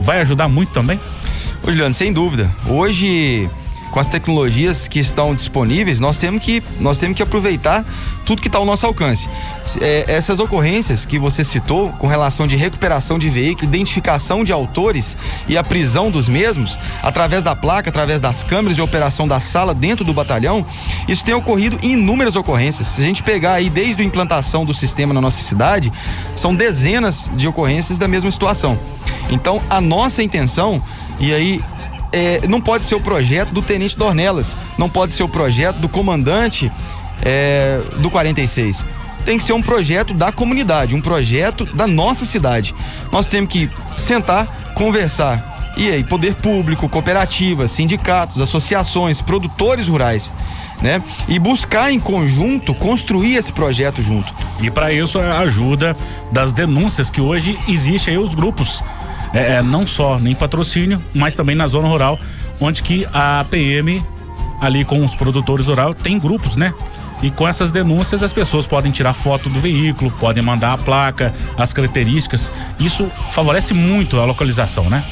Vai 0.00 0.20
ajudar 0.20 0.48
muito 0.48 0.72
também? 0.72 1.00
Juliano, 1.64 1.94
sem 1.94 2.12
dúvida. 2.12 2.50
Hoje 2.68 3.48
com 3.94 4.00
as 4.00 4.08
tecnologias 4.08 4.88
que 4.88 4.98
estão 4.98 5.36
disponíveis, 5.36 6.00
nós 6.00 6.16
temos 6.16 6.42
que, 6.42 6.60
nós 6.80 6.98
temos 6.98 7.16
que 7.16 7.22
aproveitar 7.22 7.84
tudo 8.26 8.42
que 8.42 8.48
está 8.48 8.58
ao 8.58 8.64
nosso 8.64 8.84
alcance. 8.84 9.28
É, 9.80 10.04
essas 10.08 10.40
ocorrências 10.40 11.04
que 11.04 11.16
você 11.16 11.44
citou, 11.44 11.90
com 11.90 12.08
relação 12.08 12.44
de 12.44 12.56
recuperação 12.56 13.20
de 13.20 13.28
veículo, 13.28 13.68
identificação 13.68 14.42
de 14.42 14.52
autores 14.52 15.16
e 15.46 15.56
a 15.56 15.62
prisão 15.62 16.10
dos 16.10 16.28
mesmos, 16.28 16.76
através 17.04 17.44
da 17.44 17.54
placa, 17.54 17.88
através 17.88 18.20
das 18.20 18.42
câmeras 18.42 18.74
de 18.74 18.82
operação 18.82 19.28
da 19.28 19.38
sala 19.38 19.72
dentro 19.72 20.04
do 20.04 20.12
batalhão, 20.12 20.66
isso 21.06 21.24
tem 21.24 21.32
ocorrido 21.32 21.78
em 21.80 21.92
inúmeras 21.92 22.34
ocorrências. 22.34 22.88
Se 22.88 23.00
a 23.00 23.04
gente 23.04 23.22
pegar 23.22 23.52
aí 23.52 23.70
desde 23.70 24.02
a 24.02 24.04
implantação 24.04 24.64
do 24.64 24.74
sistema 24.74 25.14
na 25.14 25.20
nossa 25.20 25.40
cidade, 25.40 25.92
são 26.34 26.52
dezenas 26.52 27.30
de 27.36 27.46
ocorrências 27.46 27.96
da 27.96 28.08
mesma 28.08 28.30
situação. 28.32 28.76
Então, 29.30 29.62
a 29.70 29.80
nossa 29.80 30.20
intenção, 30.20 30.82
e 31.20 31.32
aí 31.32 31.62
é, 32.14 32.46
não 32.46 32.60
pode 32.60 32.84
ser 32.84 32.94
o 32.94 33.00
projeto 33.00 33.50
do 33.50 33.60
Tenente 33.60 33.96
Dornelas, 33.96 34.56
não 34.78 34.88
pode 34.88 35.12
ser 35.12 35.24
o 35.24 35.28
projeto 35.28 35.78
do 35.78 35.88
comandante 35.88 36.70
é, 37.24 37.80
do 37.98 38.08
46. 38.08 38.84
Tem 39.24 39.36
que 39.36 39.42
ser 39.42 39.52
um 39.52 39.62
projeto 39.62 40.14
da 40.14 40.30
comunidade, 40.30 40.94
um 40.94 41.00
projeto 41.00 41.64
da 41.64 41.88
nossa 41.88 42.24
cidade. 42.24 42.72
Nós 43.10 43.26
temos 43.26 43.50
que 43.50 43.68
sentar, 43.96 44.46
conversar 44.74 45.72
e 45.76 45.90
aí, 45.90 46.04
poder 46.04 46.34
público, 46.36 46.88
cooperativas, 46.88 47.72
sindicatos, 47.72 48.40
associações, 48.40 49.20
produtores 49.20 49.88
rurais, 49.88 50.32
né? 50.80 51.02
E 51.26 51.36
buscar 51.36 51.90
em 51.90 51.98
conjunto 51.98 52.72
construir 52.74 53.34
esse 53.34 53.50
projeto 53.50 54.00
junto. 54.00 54.32
E 54.60 54.70
para 54.70 54.92
isso 54.92 55.18
a 55.18 55.38
ajuda 55.38 55.96
das 56.30 56.52
denúncias 56.52 57.10
que 57.10 57.20
hoje 57.20 57.58
existe 57.66 58.08
aí 58.08 58.18
os 58.18 58.36
grupos, 58.36 58.84
é, 59.34 59.54
é, 59.54 59.62
não 59.62 59.86
só 59.86 60.18
nem 60.18 60.34
patrocínio, 60.34 61.02
mas 61.12 61.34
também 61.34 61.56
na 61.56 61.66
zona 61.66 61.88
rural, 61.88 62.18
onde 62.60 62.82
que 62.82 63.06
a 63.12 63.44
PM 63.50 64.02
ali 64.60 64.84
com 64.84 65.04
os 65.04 65.14
produtores 65.14 65.66
rurais 65.66 65.96
tem 66.02 66.18
grupos, 66.18 66.56
né? 66.56 66.72
E 67.22 67.30
com 67.30 67.46
essas 67.46 67.70
denúncias 67.70 68.22
as 68.22 68.32
pessoas 68.32 68.66
podem 68.66 68.92
tirar 68.92 69.12
foto 69.12 69.48
do 69.48 69.60
veículo, 69.60 70.10
podem 70.12 70.42
mandar 70.42 70.74
a 70.74 70.78
placa, 70.78 71.34
as 71.58 71.72
características. 71.72 72.52
Isso 72.78 73.10
favorece 73.30 73.74
muito 73.74 74.20
a 74.20 74.24
localização, 74.24 74.88
né? 74.88 75.04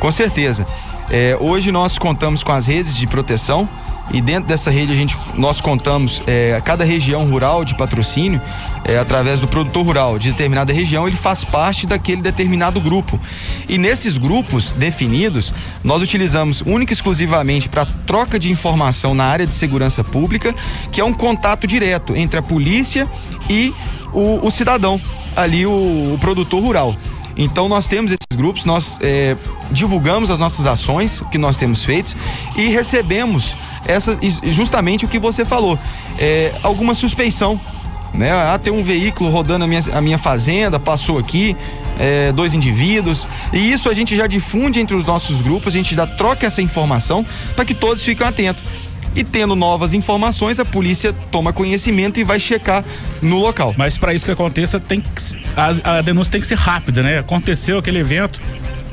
Com 0.00 0.10
certeza. 0.10 0.66
É, 1.10 1.36
hoje 1.38 1.70
nós 1.70 1.98
contamos 1.98 2.42
com 2.42 2.52
as 2.52 2.66
redes 2.66 2.96
de 2.96 3.06
proteção 3.06 3.68
e 4.10 4.20
dentro 4.20 4.48
dessa 4.48 4.70
rede 4.70 4.92
a 4.92 4.96
gente 4.96 5.16
nós 5.36 5.60
contamos 5.60 6.22
é, 6.26 6.60
cada 6.64 6.84
região 6.84 7.24
rural 7.24 7.64
de 7.64 7.74
patrocínio 7.74 8.40
é, 8.84 8.98
através 8.98 9.40
do 9.40 9.46
produtor 9.46 9.84
rural 9.84 10.18
de 10.18 10.30
determinada 10.32 10.72
região 10.72 11.06
ele 11.06 11.16
faz 11.16 11.44
parte 11.44 11.86
daquele 11.86 12.20
determinado 12.20 12.80
grupo. 12.80 13.18
E 13.68 13.78
nesses 13.78 14.18
grupos 14.18 14.72
definidos 14.72 15.54
nós 15.84 16.02
utilizamos 16.02 16.62
única 16.62 16.92
e 16.92 16.94
exclusivamente 16.94 17.68
para 17.68 17.86
troca 18.06 18.38
de 18.38 18.50
informação 18.50 19.14
na 19.14 19.24
área 19.24 19.46
de 19.46 19.52
segurança 19.52 20.02
pública 20.02 20.54
que 20.90 21.00
é 21.00 21.04
um 21.04 21.12
contato 21.12 21.66
direto 21.66 22.14
entre 22.16 22.38
a 22.38 22.42
polícia 22.42 23.08
e 23.48 23.72
o, 24.12 24.46
o 24.46 24.50
cidadão 24.50 25.00
ali 25.34 25.64
o, 25.64 25.70
o 26.14 26.18
produtor 26.20 26.62
rural 26.62 26.96
então 27.36 27.68
nós 27.68 27.86
temos 27.86 28.12
esses 28.12 28.36
grupos, 28.36 28.64
nós 28.64 28.98
é, 29.00 29.36
divulgamos 29.70 30.30
as 30.30 30.38
nossas 30.38 30.66
ações, 30.66 31.20
o 31.20 31.24
que 31.26 31.38
nós 31.38 31.56
temos 31.56 31.84
feito 31.84 32.14
e 32.56 32.68
recebemos 32.68 33.56
essa, 33.86 34.18
justamente 34.44 35.04
o 35.04 35.08
que 35.08 35.18
você 35.18 35.44
falou, 35.44 35.78
é, 36.18 36.52
alguma 36.62 36.94
suspeição. 36.94 37.60
Né? 38.14 38.30
Ah, 38.30 38.58
tem 38.62 38.70
um 38.70 38.82
veículo 38.82 39.30
rodando 39.30 39.64
a 39.64 39.66
minha, 39.66 39.80
a 39.94 40.00
minha 40.00 40.18
fazenda, 40.18 40.78
passou 40.78 41.18
aqui, 41.18 41.56
é, 41.98 42.30
dois 42.32 42.52
indivíduos. 42.52 43.26
E 43.52 43.72
isso 43.72 43.88
a 43.88 43.94
gente 43.94 44.14
já 44.14 44.26
difunde 44.26 44.78
entre 44.80 44.94
os 44.94 45.06
nossos 45.06 45.40
grupos, 45.40 45.68
a 45.68 45.76
gente 45.76 45.94
já 45.94 46.06
troca 46.06 46.46
essa 46.46 46.60
informação 46.60 47.24
para 47.56 47.64
que 47.64 47.72
todos 47.72 48.02
fiquem 48.02 48.26
atentos 48.26 48.62
e 49.14 49.22
tendo 49.24 49.54
novas 49.54 49.94
informações, 49.94 50.58
a 50.58 50.64
polícia 50.64 51.14
toma 51.30 51.52
conhecimento 51.52 52.18
e 52.18 52.24
vai 52.24 52.40
checar 52.40 52.84
no 53.20 53.38
local. 53.38 53.74
Mas 53.76 53.98
para 53.98 54.14
isso 54.14 54.24
que 54.24 54.30
aconteça, 54.30 54.80
tem 54.80 55.00
que, 55.00 55.10
a, 55.56 55.98
a 55.98 56.02
denúncia 56.02 56.32
tem 56.32 56.40
que 56.40 56.46
ser 56.46 56.56
rápida, 56.56 57.02
né? 57.02 57.18
Aconteceu 57.18 57.78
aquele 57.78 57.98
evento, 57.98 58.40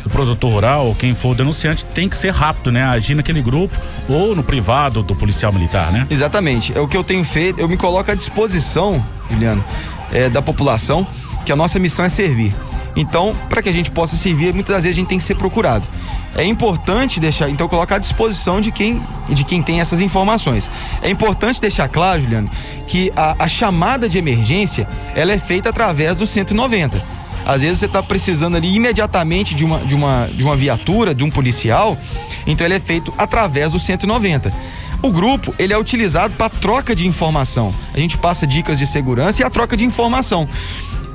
o 0.05 0.09
produtor 0.09 0.51
rural, 0.51 0.95
quem 0.97 1.13
for 1.13 1.31
o 1.31 1.35
denunciante, 1.35 1.85
tem 1.85 2.09
que 2.09 2.15
ser 2.15 2.33
rápido, 2.33 2.71
né? 2.71 2.83
Agir 2.83 3.15
naquele 3.15 3.41
grupo 3.41 3.77
ou 4.07 4.35
no 4.35 4.43
privado 4.43 5.03
do 5.03 5.15
policial 5.15 5.51
militar, 5.51 5.91
né? 5.91 6.07
Exatamente. 6.09 6.77
É 6.77 6.79
o 6.79 6.87
que 6.87 6.97
eu 6.97 7.03
tenho 7.03 7.23
feito, 7.23 7.59
eu 7.59 7.67
me 7.67 7.77
coloco 7.77 8.11
à 8.11 8.15
disposição, 8.15 9.03
Juliano, 9.29 9.63
é, 10.11 10.29
da 10.29 10.41
população, 10.41 11.07
que 11.45 11.51
a 11.51 11.55
nossa 11.55 11.79
missão 11.79 12.03
é 12.03 12.09
servir. 12.09 12.53
Então, 12.99 13.33
para 13.47 13.61
que 13.61 13.69
a 13.69 13.71
gente 13.71 13.89
possa 13.89 14.17
servir, 14.17 14.53
muitas 14.53 14.75
das 14.75 14.83
vezes 14.83 14.97
a 14.97 14.99
gente 14.99 15.07
tem 15.07 15.17
que 15.17 15.23
ser 15.23 15.35
procurado. 15.35 15.87
É 16.35 16.43
importante 16.43 17.17
deixar, 17.17 17.49
então 17.49 17.65
colocar 17.69 17.95
à 17.95 17.97
disposição 17.97 18.59
de 18.59 18.73
quem, 18.73 19.01
de 19.29 19.45
quem 19.45 19.61
tem 19.61 19.79
essas 19.79 20.01
informações. 20.01 20.69
É 21.01 21.09
importante 21.09 21.61
deixar 21.61 21.87
claro, 21.87 22.21
Juliano, 22.21 22.49
que 22.87 23.09
a, 23.15 23.45
a 23.45 23.47
chamada 23.47 24.09
de 24.09 24.17
emergência, 24.17 24.85
ela 25.15 25.31
é 25.31 25.39
feita 25.39 25.69
através 25.69 26.17
do 26.17 26.27
190. 26.27 27.01
Às 27.45 27.61
vezes 27.61 27.79
você 27.79 27.85
está 27.85 28.03
precisando 28.03 28.57
ali 28.57 28.75
imediatamente 28.75 29.55
de 29.55 29.63
uma, 29.63 29.79
de, 29.79 29.95
uma, 29.95 30.27
de 30.27 30.43
uma 30.43 30.57
viatura, 30.57 31.15
de 31.15 31.23
um 31.23 31.31
policial, 31.31 31.97
então 32.45 32.67
ele 32.67 32.73
é 32.73 32.81
feito 32.81 33.13
através 33.17 33.71
do 33.71 33.79
190. 33.79 34.53
O 35.01 35.09
grupo, 35.09 35.55
ele 35.57 35.71
é 35.71 35.77
utilizado 35.77 36.33
para 36.33 36.49
troca 36.49 36.93
de 36.93 37.07
informação. 37.07 37.73
A 37.93 37.97
gente 37.97 38.17
passa 38.17 38.45
dicas 38.45 38.77
de 38.77 38.85
segurança 38.85 39.41
e 39.41 39.45
a 39.45 39.49
troca 39.49 39.77
de 39.77 39.85
informação. 39.85 40.49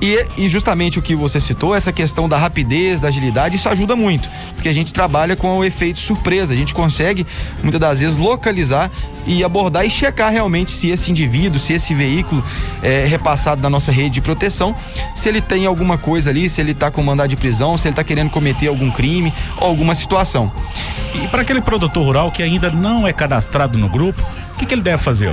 E, 0.00 0.26
e, 0.36 0.48
justamente 0.48 0.98
o 0.98 1.02
que 1.02 1.14
você 1.14 1.40
citou, 1.40 1.74
essa 1.74 1.92
questão 1.92 2.28
da 2.28 2.36
rapidez, 2.36 3.00
da 3.00 3.08
agilidade, 3.08 3.56
isso 3.56 3.68
ajuda 3.68 3.96
muito, 3.96 4.28
porque 4.54 4.68
a 4.68 4.72
gente 4.72 4.92
trabalha 4.92 5.36
com 5.36 5.58
o 5.58 5.64
efeito 5.64 5.98
surpresa, 5.98 6.52
a 6.52 6.56
gente 6.56 6.74
consegue 6.74 7.26
muitas 7.62 7.80
das 7.80 8.00
vezes 8.00 8.16
localizar 8.16 8.90
e 9.26 9.42
abordar 9.42 9.86
e 9.86 9.90
checar 9.90 10.30
realmente 10.30 10.70
se 10.70 10.90
esse 10.90 11.10
indivíduo, 11.10 11.58
se 11.58 11.72
esse 11.72 11.94
veículo 11.94 12.44
é 12.82 13.06
repassado 13.06 13.62
da 13.62 13.70
nossa 13.70 13.90
rede 13.90 14.10
de 14.10 14.20
proteção, 14.20 14.74
se 15.14 15.28
ele 15.28 15.40
tem 15.40 15.64
alguma 15.64 15.96
coisa 15.96 16.28
ali, 16.28 16.48
se 16.48 16.60
ele 16.60 16.72
está 16.72 16.90
com 16.90 17.02
mandado 17.02 17.28
de 17.28 17.36
prisão, 17.36 17.78
se 17.78 17.88
ele 17.88 17.92
está 17.92 18.04
querendo 18.04 18.30
cometer 18.30 18.68
algum 18.68 18.90
crime 18.90 19.32
ou 19.58 19.68
alguma 19.68 19.94
situação. 19.94 20.52
E 21.14 21.28
para 21.28 21.42
aquele 21.42 21.60
produtor 21.60 22.04
rural 22.04 22.30
que 22.30 22.42
ainda 22.42 22.70
não 22.70 23.06
é 23.06 23.12
cadastrado 23.12 23.78
no 23.78 23.88
grupo, 23.88 24.22
o 24.54 24.56
que, 24.56 24.66
que 24.66 24.74
ele 24.74 24.82
deve 24.82 25.02
fazer, 25.02 25.32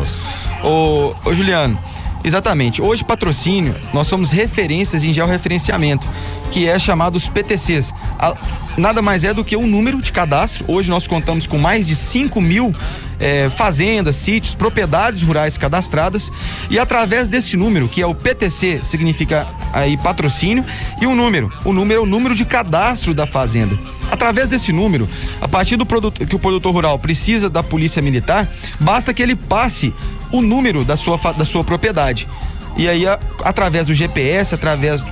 Ô, 0.63 1.13
ô 1.26 1.34
Juliano, 1.34 1.78
Exatamente. 2.23 2.81
Hoje, 2.81 3.03
patrocínio, 3.03 3.75
nós 3.93 4.07
somos 4.07 4.29
referências 4.29 5.03
em 5.03 5.12
georreferenciamento, 5.12 6.07
que 6.51 6.67
é 6.67 6.77
chamado 6.77 7.15
os 7.15 7.27
PTCs. 7.27 7.93
A, 8.19 8.36
nada 8.77 9.01
mais 9.01 9.23
é 9.23 9.34
do 9.34 9.43
que 9.43 9.57
um 9.57 9.67
número 9.67 10.01
de 10.01 10.12
cadastro. 10.12 10.65
Hoje 10.67 10.89
nós 10.89 11.07
contamos 11.07 11.47
com 11.47 11.57
mais 11.57 11.88
de 11.88 11.95
5 11.95 12.39
mil 12.39 12.75
é, 13.19 13.49
fazendas, 13.49 14.15
sítios, 14.15 14.55
propriedades 14.55 15.21
rurais 15.21 15.57
cadastradas. 15.57 16.31
E 16.69 16.77
através 16.77 17.29
desse 17.29 17.57
número, 17.57 17.88
que 17.88 18.01
é 18.01 18.05
o 18.05 18.13
PTC, 18.13 18.79
significa 18.84 19.47
aí 19.73 19.97
patrocínio, 19.97 20.63
e 21.01 21.07
o 21.07 21.15
número. 21.15 21.51
O 21.65 21.73
número 21.73 22.01
é 22.01 22.03
o 22.03 22.05
número 22.05 22.36
de 22.36 22.45
cadastro 22.45 23.13
da 23.13 23.25
fazenda. 23.25 23.77
Através 24.12 24.50
desse 24.50 24.74
número, 24.74 25.08
a 25.39 25.47
partir 25.47 25.78
do 25.78 25.86
produto 25.86 26.28
que 26.28 26.36
o 26.36 26.39
produtor 26.39 26.74
rural 26.74 27.00
precisa 27.00 27.50
da 27.50 27.63
polícia 27.63 28.02
militar, 28.02 28.45
basta 28.78 29.13
que 29.13 29.24
ele 29.24 29.36
passe 29.36 29.93
o 30.32 30.41
número 30.41 30.84
da 30.84 30.97
sua, 30.97 31.17
da 31.34 31.45
sua 31.45 31.63
propriedade. 31.63 32.28
E 32.76 32.89
aí, 32.89 33.08
a, 33.08 33.17
através 33.43 33.86
do 33.86 33.93
GPS, 33.93 34.54
através 34.54 35.04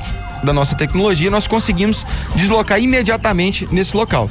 da 0.43 0.51
nossa 0.51 0.75
tecnologia, 0.75 1.29
nós 1.29 1.47
conseguimos 1.47 2.05
deslocar 2.35 2.79
imediatamente 2.79 3.67
nesse 3.71 3.95
local. 3.95 4.29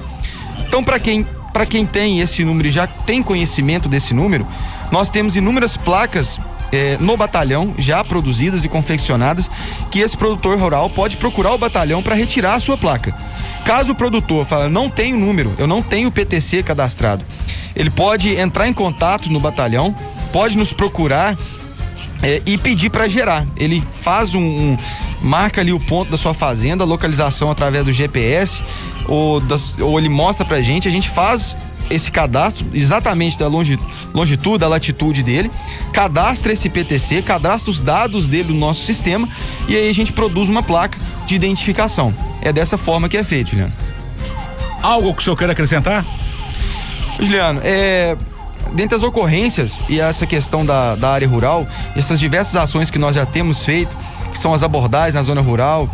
Então, 0.66 0.85
para 0.85 0.98
quem, 0.98 1.26
quem 1.68 1.87
tem 1.87 2.20
esse 2.20 2.44
número 2.44 2.68
e 2.68 2.70
já 2.70 2.87
tem 2.87 3.22
conhecimento 3.22 3.88
desse 3.88 4.12
número, 4.12 4.46
nós 4.90 5.09
temos 5.09 5.35
inúmeras 5.35 5.76
placas 5.76 6.38
é, 6.72 6.96
no 7.00 7.16
batalhão, 7.16 7.74
já 7.78 8.02
produzidas 8.04 8.64
e 8.64 8.68
confeccionadas, 8.68 9.50
que 9.90 10.00
esse 10.00 10.16
produtor 10.16 10.59
rural 10.59 10.90
pode 10.90 11.16
procurar 11.16 11.52
o 11.52 11.59
batalhão 11.59 12.02
para 12.02 12.14
retirar 12.14 12.54
a 12.54 12.61
sua 12.61 12.76
placa. 12.76 13.14
Caso 13.68 13.92
o 13.92 13.94
produtor 13.94 14.46
fale, 14.46 14.72
não 14.72 14.88
tenho 14.88 15.14
número, 15.14 15.52
eu 15.59 15.66
não 15.66 15.83
tenho 15.83 16.11
PTC 16.11 16.62
cadastrado, 16.62 17.22
ele 17.76 17.90
pode 17.90 18.35
entrar 18.35 18.66
em 18.66 18.72
contato 18.72 19.28
no 19.28 19.38
batalhão, 19.38 19.94
pode 20.33 20.57
nos 20.57 20.72
procurar 20.72 21.37
é, 22.22 22.40
e 22.46 22.57
pedir 22.57 22.88
para 22.88 23.07
gerar. 23.09 23.46
Ele 23.59 23.85
faz 24.00 24.35
um, 24.35 24.40
um, 24.40 24.78
marca 25.20 25.61
ali 25.61 25.70
o 25.70 25.78
ponto 25.78 26.11
da 26.11 26.16
sua 26.16 26.33
fazenda, 26.33 26.83
localização 26.83 27.50
através 27.50 27.85
do 27.85 27.92
GPS, 27.92 28.62
ou, 29.07 29.38
das, 29.38 29.76
ou 29.78 29.98
ele 29.98 30.09
mostra 30.09 30.46
pra 30.46 30.62
gente, 30.62 30.88
a 30.88 30.90
gente 30.90 31.11
faz 31.11 31.54
esse 31.90 32.11
cadastro 32.11 32.66
exatamente 32.72 33.38
da 33.38 33.48
longitude, 33.48 34.59
da 34.59 34.68
latitude 34.68 35.22
dele, 35.22 35.51
cadastra 35.92 36.53
esse 36.53 36.68
PTC, 36.68 37.22
cadastra 37.22 37.70
os 37.70 37.81
dados 37.81 38.29
dele 38.29 38.53
no 38.53 38.59
nosso 38.59 38.85
sistema 38.85 39.29
e 39.68 39.77
aí 39.77 39.88
a 39.88 39.94
gente 39.94 40.12
produz 40.12 40.48
uma 40.48 40.62
placa 40.62 40.98
de 41.27 41.35
identificação. 41.35 42.14
É 42.40 42.53
dessa 42.53 42.77
forma 42.77 43.09
que 43.09 43.16
é 43.16 43.24
feito, 43.24 43.51
Juliano. 43.51 43.72
Algo 44.83 45.12
que 45.14 45.20
o 45.20 45.24
senhor 45.24 45.37
quer 45.37 45.51
acrescentar? 45.51 46.05
Juliano, 47.18 47.61
é, 47.64 48.16
dentre 48.72 48.96
as 48.96 49.03
ocorrências 49.03 49.83
e 49.88 50.01
essa 50.01 50.27
questão 50.27 50.64
da, 50.64 50.94
da 50.94 51.11
área 51.11 51.27
rural, 51.27 51.66
essas 51.96 52.20
diversas 52.20 52.55
ações 52.57 52.90
que 52.90 52.98
nós 52.98 53.14
já 53.14 53.27
temos 53.27 53.64
feito, 53.64 53.94
que 54.31 54.38
são 54.38 54.55
as 54.55 54.62
abordagens 54.62 55.14
na 55.14 55.22
zona 55.22 55.40
rural, 55.40 55.88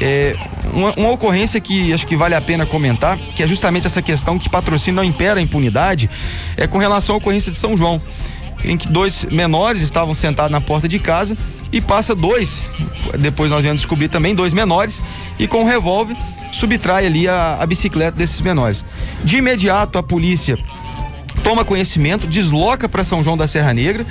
é, 0.00 0.34
uma, 0.72 0.92
uma, 0.94 1.10
ocorrência 1.10 1.60
que 1.60 1.92
acho 1.92 2.06
que 2.06 2.16
vale 2.16 2.34
a 2.34 2.40
pena 2.40 2.64
comentar, 2.64 3.18
que 3.18 3.42
é 3.42 3.46
justamente 3.46 3.86
essa 3.86 4.00
questão 4.00 4.38
que 4.38 4.48
patrocínio 4.48 4.96
não 4.96 5.04
impera 5.04 5.38
a 5.38 5.42
impunidade, 5.42 6.08
é 6.56 6.66
com 6.66 6.78
relação 6.78 7.16
à 7.16 7.18
ocorrência 7.18 7.52
de 7.52 7.58
São 7.58 7.76
João, 7.76 8.00
em 8.64 8.76
que 8.76 8.88
dois 8.88 9.26
menores 9.26 9.82
estavam 9.82 10.14
sentados 10.14 10.50
na 10.50 10.60
porta 10.60 10.88
de 10.88 10.98
casa 10.98 11.36
e 11.70 11.80
passa 11.80 12.14
dois, 12.14 12.62
depois 13.18 13.50
nós 13.50 13.62
viemos 13.62 13.80
descobrir 13.80 14.08
também 14.08 14.34
dois 14.34 14.54
menores, 14.54 15.02
e 15.38 15.46
com 15.46 15.60
um 15.60 15.66
revólver 15.66 16.16
subtrai 16.50 17.06
ali 17.06 17.28
a, 17.28 17.58
a 17.60 17.66
bicicleta 17.66 18.16
desses 18.16 18.40
menores. 18.40 18.84
De 19.22 19.36
imediato 19.36 19.98
a 19.98 20.02
polícia 20.02 20.58
toma 21.42 21.64
conhecimento, 21.64 22.26
desloca 22.26 22.88
para 22.88 23.04
São 23.04 23.22
João 23.22 23.36
da 23.36 23.46
Serra 23.46 23.72
Negra 23.72 24.06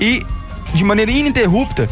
e 0.00 0.24
de 0.74 0.84
maneira 0.84 1.10
ininterrupta 1.10 1.88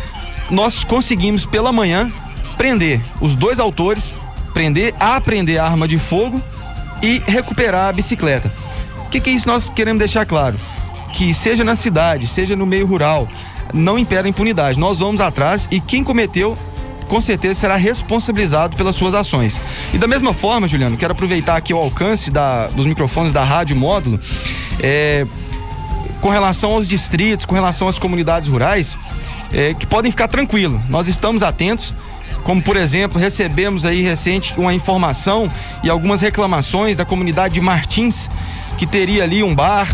nós 0.51 0.85
conseguimos 0.85 1.45
pela 1.45 1.73
manhã 1.73 2.13
prender 2.59 3.01
os 3.21 3.35
dois 3.35 3.59
autores, 3.59 4.15
prender, 4.53 4.95
apreender 5.01 5.59
a 5.59 5.65
arma 5.65 5.89
de 5.89 5.97
fogo 5.97 6.43
e 7.01 7.23
recuperar 7.27 7.89
a 7.89 7.93
bicicleta. 7.93 8.53
O 9.07 9.09
que, 9.09 9.21
que 9.21 9.31
é 9.31 9.33
isso 9.33 9.47
nós 9.47 9.71
queremos 9.71 10.01
deixar 10.01 10.27
claro? 10.27 10.59
Que 11.15 11.33
seja 11.33 11.65
na 11.65 11.77
cidade, 11.77 12.27
seja 12.27 12.55
no 12.55 12.67
meio 12.67 12.87
rural, 12.87 13.29
não 13.73 13.99
impera 13.99 14.27
a 14.27 14.31
impunidade. 14.31 14.79
Nós 14.79 14.99
vamos 14.99 15.21
atrás 15.21 15.67
e 15.71 15.81
quem 15.81 16.05
cometeu 16.05 16.59
com 17.09 17.21
certeza 17.23 17.59
será 17.59 17.77
responsabilizado 17.77 18.77
pelas 18.77 18.95
suas 18.95 19.15
ações. 19.15 19.59
E 19.95 19.99
da 19.99 20.07
mesma 20.07 20.35
forma, 20.35 20.69
Juliano, 20.69 20.97
quero 20.97 21.13
aproveitar 21.13 21.57
aqui 21.57 21.73
o 21.73 21.79
alcance 21.79 22.31
da, 22.31 22.67
dos 22.69 22.85
microfones 22.85 23.33
da 23.33 23.43
Rádio 23.43 23.75
Módulo, 23.75 24.21
é, 24.81 25.27
com 26.21 26.29
relação 26.29 26.73
aos 26.73 26.87
distritos, 26.87 27.47
com 27.47 27.55
relação 27.55 27.89
às 27.89 27.99
comunidades 27.99 28.49
rurais, 28.49 28.95
é, 29.53 29.73
que 29.73 29.87
podem 29.87 30.11
ficar 30.11 30.29
tranquilos. 30.29 30.81
Nós 30.89 31.09
estamos 31.09 31.43
atentos. 31.43 31.95
Como, 32.43 32.63
por 32.63 32.77
exemplo, 32.77 33.21
recebemos 33.21 33.85
aí 33.85 34.03
recente 34.03 34.55
uma 34.57 34.73
informação 34.73 35.51
e 35.83 35.91
algumas 35.91 36.21
reclamações 36.21 36.97
da 36.97 37.05
comunidade 37.05 37.55
de 37.55 37.61
Martins, 37.61 38.31
que 38.77 38.87
teria 38.87 39.25
ali 39.25 39.43
um 39.43 39.55
bar 39.55 39.89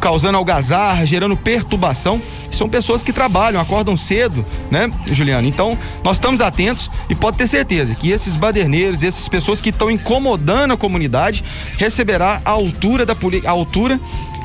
causando 0.00 0.38
algazarra, 0.38 1.04
gerando 1.04 1.36
perturbação. 1.36 2.20
São 2.50 2.68
pessoas 2.68 3.02
que 3.02 3.12
trabalham, 3.12 3.60
acordam 3.60 3.96
cedo, 3.96 4.44
né, 4.70 4.90
Juliano? 5.06 5.46
Então, 5.46 5.78
nós 6.02 6.16
estamos 6.16 6.40
atentos 6.40 6.90
e 7.08 7.14
pode 7.14 7.36
ter 7.36 7.46
certeza 7.46 7.94
que 7.94 8.10
esses 8.10 8.34
baderneiros, 8.34 9.04
essas 9.04 9.28
pessoas 9.28 9.60
que 9.60 9.68
estão 9.68 9.90
incomodando 9.90 10.72
a 10.72 10.76
comunidade, 10.76 11.44
receberá 11.76 12.40
a 12.44 12.50
altura 12.50 13.06
da 13.06 13.14
a 13.46 13.50
altura 13.50 14.00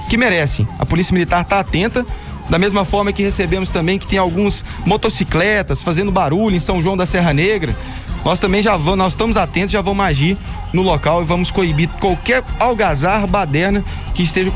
que 0.07 0.17
merecem. 0.17 0.67
A 0.77 0.85
Polícia 0.85 1.13
Militar 1.13 1.41
está 1.41 1.59
atenta 1.59 2.05
da 2.49 2.59
mesma 2.59 2.85
forma 2.85 3.11
que 3.11 3.23
recebemos 3.23 3.69
também 3.69 3.97
que 3.97 4.07
tem 4.07 4.19
alguns 4.19 4.63
motocicletas 4.85 5.81
fazendo 5.81 6.11
barulho 6.11 6.55
em 6.55 6.59
São 6.59 6.81
João 6.81 6.95
da 6.95 7.05
Serra 7.05 7.33
Negra. 7.33 7.75
Nós 8.23 8.39
também 8.39 8.61
já 8.61 8.75
vamos, 8.75 8.97
nós 8.97 9.13
estamos 9.13 9.37
atentos, 9.37 9.71
já 9.71 9.81
vamos 9.81 10.03
agir 10.03 10.37
no 10.73 10.81
local 10.81 11.21
e 11.21 11.25
vamos 11.25 11.51
coibir 11.51 11.87
qualquer 11.99 12.43
algazarra, 12.59 13.27
baderna 13.27 13.83
que 14.13 14.23
esteja 14.23 14.51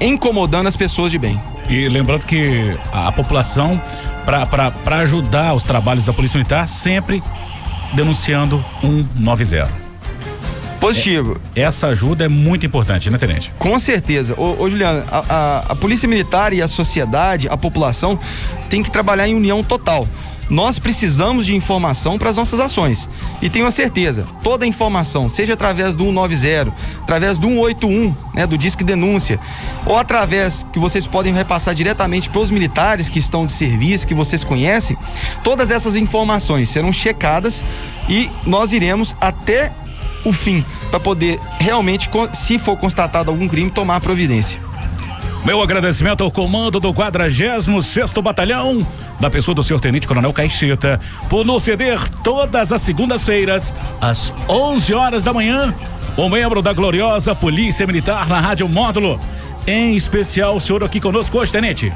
incomodando 0.00 0.68
as 0.68 0.76
pessoas 0.76 1.10
de 1.10 1.18
bem. 1.18 1.40
E 1.68 1.88
lembrando 1.88 2.24
que 2.24 2.76
a, 2.92 3.10
população, 3.10 3.80
para 4.24 4.98
ajudar 5.00 5.54
os 5.54 5.64
trabalhos 5.64 6.04
da 6.04 6.12
Polícia 6.12 6.36
Militar, 6.36 6.66
sempre 6.68 7.22
denunciando 7.94 8.64
190. 8.82 9.81
Positivo. 10.82 11.40
É, 11.54 11.62
essa 11.62 11.86
ajuda 11.86 12.24
é 12.24 12.28
muito 12.28 12.66
importante, 12.66 13.08
né, 13.08 13.16
Tenente? 13.16 13.52
Com 13.56 13.78
certeza. 13.78 14.34
Ô, 14.36 14.60
ô 14.62 14.68
Juliano, 14.68 15.04
a, 15.08 15.24
a, 15.28 15.58
a 15.68 15.74
Polícia 15.76 16.08
Militar 16.08 16.52
e 16.52 16.60
a 16.60 16.66
sociedade, 16.66 17.48
a 17.48 17.56
população, 17.56 18.18
tem 18.68 18.82
que 18.82 18.90
trabalhar 18.90 19.28
em 19.28 19.34
união 19.34 19.62
total 19.62 20.08
nós 20.52 20.78
precisamos 20.78 21.46
de 21.46 21.54
informação 21.54 22.18
para 22.18 22.28
as 22.28 22.36
nossas 22.36 22.60
ações. 22.60 23.08
E 23.40 23.48
tenho 23.48 23.66
a 23.66 23.70
certeza, 23.70 24.26
toda 24.42 24.66
a 24.66 24.68
informação, 24.68 25.26
seja 25.26 25.54
através 25.54 25.96
do 25.96 26.04
190, 26.04 26.70
através 27.02 27.38
do 27.38 27.48
181, 27.48 28.14
né, 28.34 28.46
do 28.46 28.58
Disque 28.58 28.84
Denúncia, 28.84 29.40
ou 29.86 29.96
através 29.96 30.66
que 30.70 30.78
vocês 30.78 31.06
podem 31.06 31.32
repassar 31.32 31.74
diretamente 31.74 32.28
para 32.28 32.40
os 32.40 32.50
militares 32.50 33.08
que 33.08 33.18
estão 33.18 33.46
de 33.46 33.52
serviço, 33.52 34.06
que 34.06 34.12
vocês 34.12 34.44
conhecem, 34.44 34.94
todas 35.42 35.70
essas 35.70 35.96
informações 35.96 36.68
serão 36.68 36.92
checadas 36.92 37.64
e 38.06 38.30
nós 38.44 38.72
iremos 38.72 39.16
até 39.20 39.72
o 40.24 40.32
fim 40.32 40.64
para 40.90 41.00
poder 41.00 41.38
realmente, 41.58 42.08
se 42.32 42.58
for 42.58 42.76
constatado 42.76 43.30
algum 43.30 43.48
crime, 43.48 43.70
tomar 43.70 44.00
providência. 44.00 44.60
Meu 45.44 45.60
agradecimento 45.60 46.22
ao 46.22 46.30
comando 46.30 46.78
do 46.78 46.94
46 46.94 47.66
Batalhão, 48.22 48.86
da 49.18 49.28
pessoa 49.28 49.54
do 49.54 49.62
senhor 49.62 49.80
Tenente 49.80 50.06
Coronel 50.06 50.32
Caixeta, 50.32 51.00
por 51.28 51.44
nos 51.44 51.64
ceder 51.64 51.98
todas 52.22 52.70
as 52.70 52.80
segundas-feiras, 52.82 53.74
às 54.00 54.32
11 54.48 54.94
horas 54.94 55.22
da 55.24 55.32
manhã, 55.32 55.74
um 56.16 56.28
membro 56.28 56.62
da 56.62 56.72
gloriosa 56.72 57.34
Polícia 57.34 57.84
Militar 57.86 58.28
na 58.28 58.38
Rádio 58.38 58.68
Módulo. 58.68 59.18
Em 59.66 59.96
especial, 59.96 60.56
o 60.56 60.60
senhor 60.60 60.84
aqui 60.84 61.00
conosco 61.00 61.38
hoje, 61.38 61.50
Tenente. 61.50 61.92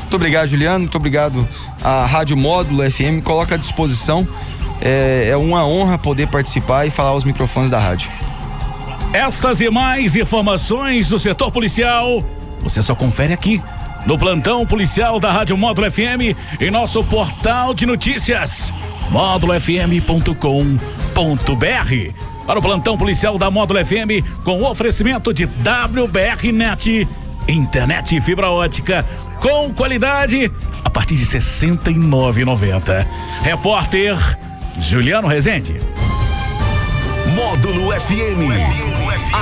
Muito 0.00 0.16
obrigado, 0.16 0.48
Juliano. 0.48 0.80
Muito 0.80 0.96
obrigado 0.96 1.46
à 1.84 2.06
Rádio 2.06 2.36
Módulo 2.36 2.82
FM. 2.90 3.22
Coloca 3.22 3.54
à 3.54 3.58
disposição. 3.58 4.26
É, 4.80 5.28
é 5.28 5.36
uma 5.36 5.66
honra 5.66 5.98
poder 5.98 6.26
participar 6.28 6.86
e 6.86 6.90
falar 6.90 7.10
aos 7.10 7.24
microfones 7.24 7.70
da 7.70 7.78
rádio. 7.78 8.10
Essas 9.12 9.60
e 9.60 9.68
mais 9.68 10.16
informações 10.16 11.08
do 11.08 11.18
setor 11.18 11.50
policial 11.50 12.24
você 12.62 12.82
só 12.82 12.94
confere 12.94 13.32
aqui 13.32 13.62
no 14.06 14.18
plantão 14.18 14.66
policial 14.66 15.18
da 15.18 15.32
Rádio 15.32 15.56
Módulo 15.56 15.90
FM 15.90 16.36
e 16.60 16.70
nosso 16.70 17.02
portal 17.04 17.74
de 17.74 17.86
notícias 17.86 18.72
módulofm.com.br. 19.10 20.36
Para 22.46 22.58
o 22.58 22.62
plantão 22.62 22.96
policial 22.96 23.38
da 23.38 23.50
Módulo 23.50 23.84
FM 23.84 24.24
com 24.44 24.62
oferecimento 24.64 25.32
de 25.32 25.44
WBR 25.44 26.52
Net, 26.52 27.08
internet 27.48 28.16
e 28.16 28.20
fibra 28.20 28.50
ótica 28.50 29.04
com 29.40 29.72
qualidade 29.72 30.50
a 30.84 30.90
partir 30.90 31.14
de 31.14 31.24
R$ 31.24 31.38
69,90. 31.38 33.06
Repórter 33.42 34.16
Juliano 34.80 35.28
Rezende. 35.28 35.78
Módulo 37.34 37.92
FM. 37.92 38.40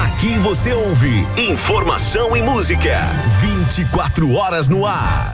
Aqui 0.05 0.37
você 0.39 0.73
ouve 0.73 1.27
informação 1.39 2.37
e 2.37 2.43
música. 2.43 3.01
24 3.41 4.33
horas 4.35 4.69
no 4.69 4.85
ar. 4.85 5.27